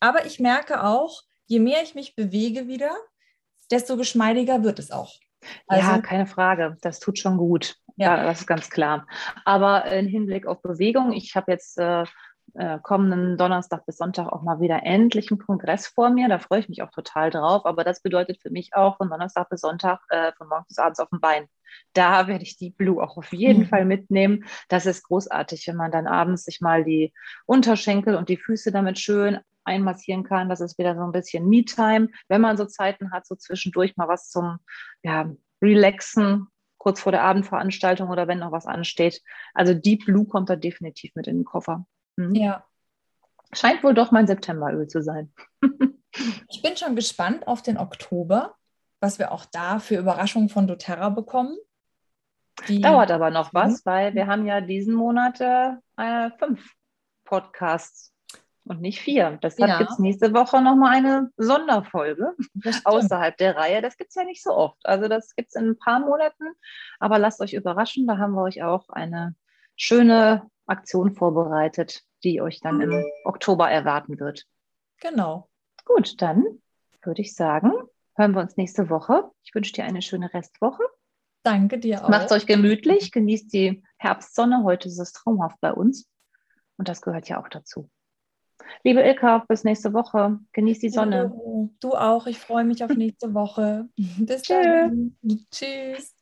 Aber 0.00 0.24
ich 0.24 0.40
merke 0.40 0.82
auch, 0.82 1.22
je 1.46 1.60
mehr 1.60 1.82
ich 1.82 1.94
mich 1.94 2.14
bewege 2.14 2.68
wieder, 2.68 2.94
desto 3.70 3.96
geschmeidiger 3.96 4.62
wird 4.62 4.78
es 4.78 4.90
auch. 4.90 5.12
Also, 5.66 5.90
ja, 5.90 6.00
keine 6.00 6.26
Frage. 6.26 6.76
Das 6.82 7.00
tut 7.00 7.18
schon 7.18 7.36
gut. 7.36 7.76
Ja. 7.96 8.16
ja. 8.16 8.24
das 8.24 8.40
ist 8.40 8.46
ganz 8.46 8.70
klar. 8.70 9.06
Aber 9.44 9.86
im 9.86 10.06
Hinblick 10.06 10.46
auf 10.46 10.62
Bewegung, 10.62 11.12
ich 11.12 11.34
habe 11.34 11.52
jetzt 11.52 11.78
äh, 11.78 12.04
äh, 12.54 12.78
kommenden 12.82 13.36
Donnerstag 13.38 13.86
bis 13.86 13.96
Sonntag 13.96 14.30
auch 14.30 14.42
mal 14.42 14.60
wieder 14.60 14.84
endlich 14.84 15.30
einen 15.30 15.40
Kongress 15.40 15.86
vor 15.86 16.10
mir. 16.10 16.28
Da 16.28 16.38
freue 16.38 16.60
ich 16.60 16.68
mich 16.68 16.82
auch 16.82 16.90
total 16.90 17.30
drauf. 17.30 17.64
Aber 17.66 17.84
das 17.84 18.02
bedeutet 18.02 18.40
für 18.40 18.50
mich 18.50 18.74
auch 18.74 18.96
von 18.98 19.08
Donnerstag 19.08 19.48
bis 19.48 19.62
Sonntag, 19.62 20.00
äh, 20.10 20.32
von 20.36 20.48
morgens 20.48 20.68
bis 20.68 20.78
abends 20.78 21.00
auf 21.00 21.08
dem 21.08 21.20
Bein. 21.20 21.46
Da 21.94 22.26
werde 22.26 22.44
ich 22.44 22.58
die 22.58 22.70
Blue 22.70 23.02
auch 23.02 23.16
auf 23.16 23.32
jeden 23.32 23.60
mhm. 23.60 23.66
Fall 23.66 23.84
mitnehmen. 23.84 24.44
Das 24.68 24.86
ist 24.86 25.04
großartig, 25.04 25.66
wenn 25.66 25.76
man 25.76 25.90
dann 25.90 26.06
abends 26.06 26.44
sich 26.44 26.60
mal 26.60 26.84
die 26.84 27.12
Unterschenkel 27.46 28.14
und 28.16 28.28
die 28.28 28.36
Füße 28.36 28.70
damit 28.70 28.98
schön 28.98 29.38
einmassieren 29.64 30.24
kann. 30.24 30.48
Das 30.48 30.60
ist 30.60 30.78
wieder 30.78 30.94
so 30.94 31.02
ein 31.02 31.12
bisschen 31.12 31.48
Me-Time, 31.48 32.08
wenn 32.28 32.40
man 32.40 32.56
so 32.56 32.64
Zeiten 32.64 33.12
hat, 33.12 33.26
so 33.26 33.34
zwischendurch 33.34 33.96
mal 33.96 34.08
was 34.08 34.28
zum 34.28 34.58
ja, 35.02 35.30
Relaxen, 35.62 36.48
kurz 36.78 37.00
vor 37.00 37.12
der 37.12 37.22
Abendveranstaltung 37.22 38.10
oder 38.10 38.26
wenn 38.26 38.40
noch 38.40 38.52
was 38.52 38.66
ansteht. 38.66 39.22
Also 39.54 39.74
Deep 39.74 40.04
Blue 40.04 40.26
kommt 40.26 40.50
da 40.50 40.56
definitiv 40.56 41.14
mit 41.14 41.26
in 41.26 41.38
den 41.38 41.44
Koffer. 41.44 41.86
Mhm. 42.16 42.34
Ja. 42.34 42.64
Scheint 43.52 43.84
wohl 43.84 43.94
doch 43.94 44.10
mein 44.10 44.26
Septemberöl 44.26 44.88
zu 44.88 45.02
sein. 45.02 45.32
ich 46.48 46.62
bin 46.62 46.76
schon 46.76 46.96
gespannt 46.96 47.46
auf 47.46 47.62
den 47.62 47.78
Oktober, 47.78 48.56
was 49.00 49.18
wir 49.18 49.30
auch 49.30 49.44
da 49.44 49.78
für 49.78 49.96
Überraschungen 49.96 50.48
von 50.48 50.66
doTERRA 50.66 51.10
bekommen. 51.10 51.56
Die 52.68 52.80
Dauert 52.80 53.10
aber 53.10 53.30
noch 53.30 53.54
was, 53.54 53.84
mhm. 53.84 53.90
weil 53.90 54.14
wir 54.14 54.26
haben 54.26 54.46
ja 54.46 54.60
diesen 54.60 54.94
Monat 54.94 55.40
äh, 55.40 56.30
fünf 56.38 56.72
Podcasts 57.24 58.11
und 58.64 58.80
nicht 58.80 59.00
vier. 59.00 59.38
Deshalb 59.42 59.70
ja. 59.70 59.78
gibt 59.78 59.90
es 59.90 59.98
nächste 59.98 60.32
Woche 60.34 60.62
nochmal 60.62 60.96
eine 60.96 61.30
Sonderfolge 61.36 62.34
außerhalb 62.84 63.36
der 63.36 63.56
Reihe. 63.56 63.82
Das 63.82 63.96
gibt 63.96 64.10
es 64.10 64.14
ja 64.14 64.24
nicht 64.24 64.42
so 64.42 64.50
oft. 64.50 64.78
Also 64.84 65.08
das 65.08 65.34
gibt 65.34 65.48
es 65.48 65.54
in 65.60 65.70
ein 65.70 65.78
paar 65.78 66.00
Monaten. 66.00 66.44
Aber 66.98 67.18
lasst 67.18 67.40
euch 67.40 67.54
überraschen, 67.54 68.06
da 68.06 68.18
haben 68.18 68.34
wir 68.34 68.42
euch 68.42 68.62
auch 68.62 68.88
eine 68.88 69.34
schöne 69.76 70.48
Aktion 70.66 71.14
vorbereitet, 71.14 72.02
die 72.22 72.40
euch 72.40 72.60
dann 72.60 72.80
im 72.80 73.04
Oktober 73.24 73.68
erwarten 73.70 74.20
wird. 74.20 74.44
Genau. 75.00 75.48
Gut, 75.84 76.22
dann 76.22 76.44
würde 77.02 77.22
ich 77.22 77.34
sagen, 77.34 77.72
hören 78.14 78.32
wir 78.32 78.40
uns 78.40 78.56
nächste 78.56 78.88
Woche. 78.88 79.30
Ich 79.42 79.54
wünsche 79.54 79.72
dir 79.72 79.84
eine 79.84 80.02
schöne 80.02 80.32
Restwoche. 80.32 80.84
Danke 81.42 81.78
dir 81.78 82.04
auch. 82.04 82.08
Macht 82.08 82.26
es 82.26 82.32
euch 82.32 82.46
gemütlich, 82.46 83.10
genießt 83.10 83.52
die 83.52 83.82
Herbstsonne. 83.96 84.62
Heute 84.62 84.86
ist 84.86 85.00
es 85.00 85.12
traumhaft 85.12 85.60
bei 85.60 85.72
uns. 85.72 86.08
Und 86.76 86.88
das 86.88 87.02
gehört 87.02 87.28
ja 87.28 87.40
auch 87.40 87.48
dazu. 87.48 87.90
Liebe 88.84 89.00
Ilka, 89.02 89.44
bis 89.48 89.64
nächste 89.64 89.92
Woche. 89.92 90.38
Genieß 90.52 90.80
die 90.80 90.90
Sonne. 90.90 91.32
Du 91.80 91.92
auch. 91.92 92.26
Ich 92.26 92.38
freue 92.38 92.64
mich 92.64 92.84
auf 92.84 92.90
nächste 92.90 93.34
Woche. 93.34 93.88
Bis 93.96 94.42
dann. 94.42 95.16
Tschüss. 95.50 96.14